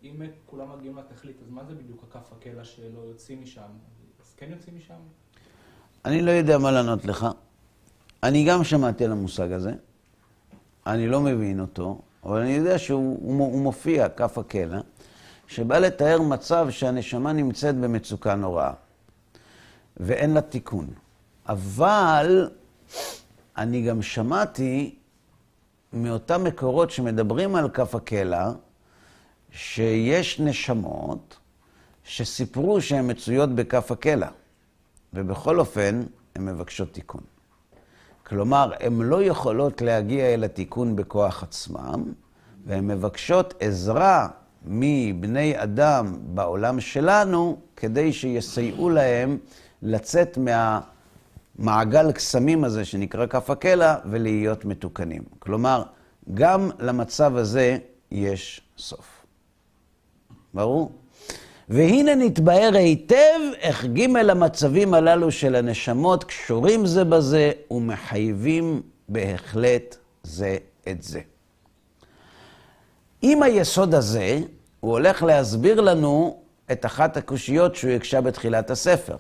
אם 0.04 0.22
כולם 0.46 0.78
מגיעים 0.78 0.98
לתכלית, 0.98 1.38
אז 1.46 1.50
מה 1.50 1.64
זה 1.64 1.76
בדיוק 1.76 2.04
הכף 2.10 2.32
הקלע 2.32 2.64
שלא 2.64 3.00
יוצאים 3.10 3.44
משם? 3.44 3.62
אז 4.22 4.34
כן 4.38 4.52
יוצאים 4.52 4.76
משם? 4.78 4.94
אני 6.06 6.22
לא 6.22 6.32
יודע 6.32 6.58
מה 6.58 6.72
לענות 6.72 7.06
לך. 7.06 7.28
אני 8.24 8.46
גם 8.46 8.64
שמעתי 8.64 9.06
על 9.06 9.12
המושג 9.12 9.52
הזה, 9.52 9.72
אני 10.88 11.08
לא 11.08 11.22
מבין 11.22 11.60
אותו, 11.60 12.02
אבל 12.24 12.42
אני 12.42 12.52
יודע 12.52 12.78
שהוא 12.78 13.62
מופיע, 13.62 14.10
כף 14.10 14.38
הקלע, 14.38 14.80
שבא 15.48 15.80
לתאר 15.80 16.22
מצב 16.22 16.68
שהנשמה 16.70 17.34
נמצאת 17.34 17.76
במצוקה 17.76 18.36
נוראה, 18.36 18.74
ואין 19.98 20.34
לה 20.34 20.42
תיקון. 20.42 20.88
אבל 21.50 22.50
אני 23.58 23.82
גם 23.82 24.02
שמעתי 24.02 24.96
מאותם 25.94 26.44
מקורות 26.44 26.92
שמדברים 26.92 27.56
על 27.56 27.70
כף 27.70 27.96
הקלע, 27.96 28.52
שיש 29.52 30.40
נשמות 30.40 31.38
שסיפרו 32.04 32.82
שהן 32.82 33.12
מצויות 33.12 33.50
בכף 33.50 33.92
הקלע, 33.92 34.28
ובכל 35.14 35.60
אופן 35.60 36.04
הן 36.36 36.46
מבקשות 36.46 36.94
תיקון. 36.94 37.31
כלומר, 38.32 38.72
הן 38.80 39.02
לא 39.02 39.24
יכולות 39.24 39.82
להגיע 39.82 40.26
אל 40.26 40.44
התיקון 40.44 40.96
בכוח 40.96 41.44
עצמם, 41.44 42.04
והן 42.66 42.88
מבקשות 42.88 43.54
עזרה 43.60 44.28
מבני 44.66 45.64
אדם 45.64 46.18
בעולם 46.22 46.80
שלנו, 46.80 47.58
כדי 47.76 48.14
שיסייעו 48.14 48.90
להם 48.90 49.38
לצאת 49.82 50.38
מהמעגל 51.58 52.12
קסמים 52.12 52.64
הזה 52.64 52.86
שנקרא 52.86 53.26
כף 53.26 53.50
הקלע 53.50 53.96
ולהיות 54.06 54.66
מתוקנים. 54.66 55.24
כלומר, 55.40 55.84
גם 56.34 56.70
למצב 56.80 57.36
הזה 57.36 57.78
יש 58.12 58.62
סוף. 58.78 59.26
ברור? 60.54 60.92
והנה 61.72 62.16
נתבהר 62.16 62.72
היטב 62.74 63.40
איך 63.60 63.86
ג' 63.86 64.18
המצבים 64.30 64.94
הללו 64.94 65.32
של 65.32 65.56
הנשמות 65.56 66.24
קשורים 66.24 66.86
זה 66.86 67.04
בזה 67.04 67.52
ומחייבים 67.72 68.82
בהחלט 69.10 69.96
זה 70.24 70.58
את 70.92 71.04
זה. 71.04 71.20
עם 73.22 73.44
היסוד 73.44 73.96
הזה, 73.96 74.40
הוא 74.80 74.92
הולך 74.92 75.24
להסביר 75.24 75.82
לנו 75.82 76.40
את 76.72 76.86
אחת 76.86 77.18
הקושיות 77.18 77.76
שהוא 77.76 77.92
הקשה 77.92 78.22
בתחילת 78.22 78.70
הספר. 78.70 79.16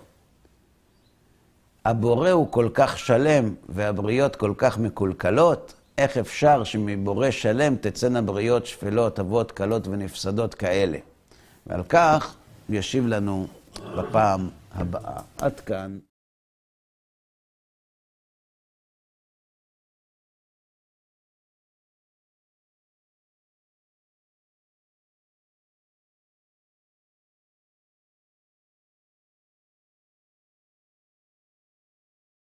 הבורא 1.86 2.30
הוא 2.30 2.52
כל 2.52 2.70
כך 2.74 2.99
שלם 2.99 3.54
והבריות 3.70 4.36
כל 4.36 4.54
כך 4.58 4.78
מקולקלות, 4.78 5.74
איך 5.97 6.18
אפשר 6.18 6.64
שמבורא 6.64 7.32
שלם 7.32 7.76
תצאנה 7.76 8.22
בריות 8.22 8.66
שפלות, 8.66 9.20
אבות, 9.20 9.52
קלות 9.52 9.88
ונפסדות 9.88 10.54
כאלה? 10.54 10.97
ועל 11.68 11.84
כך 11.84 12.36
ישיב 12.70 13.07
לנו 13.07 13.47
בפעם 13.97 14.49
הבאה. 14.72 15.22
עד 15.38 15.59
כאן. 15.59 15.99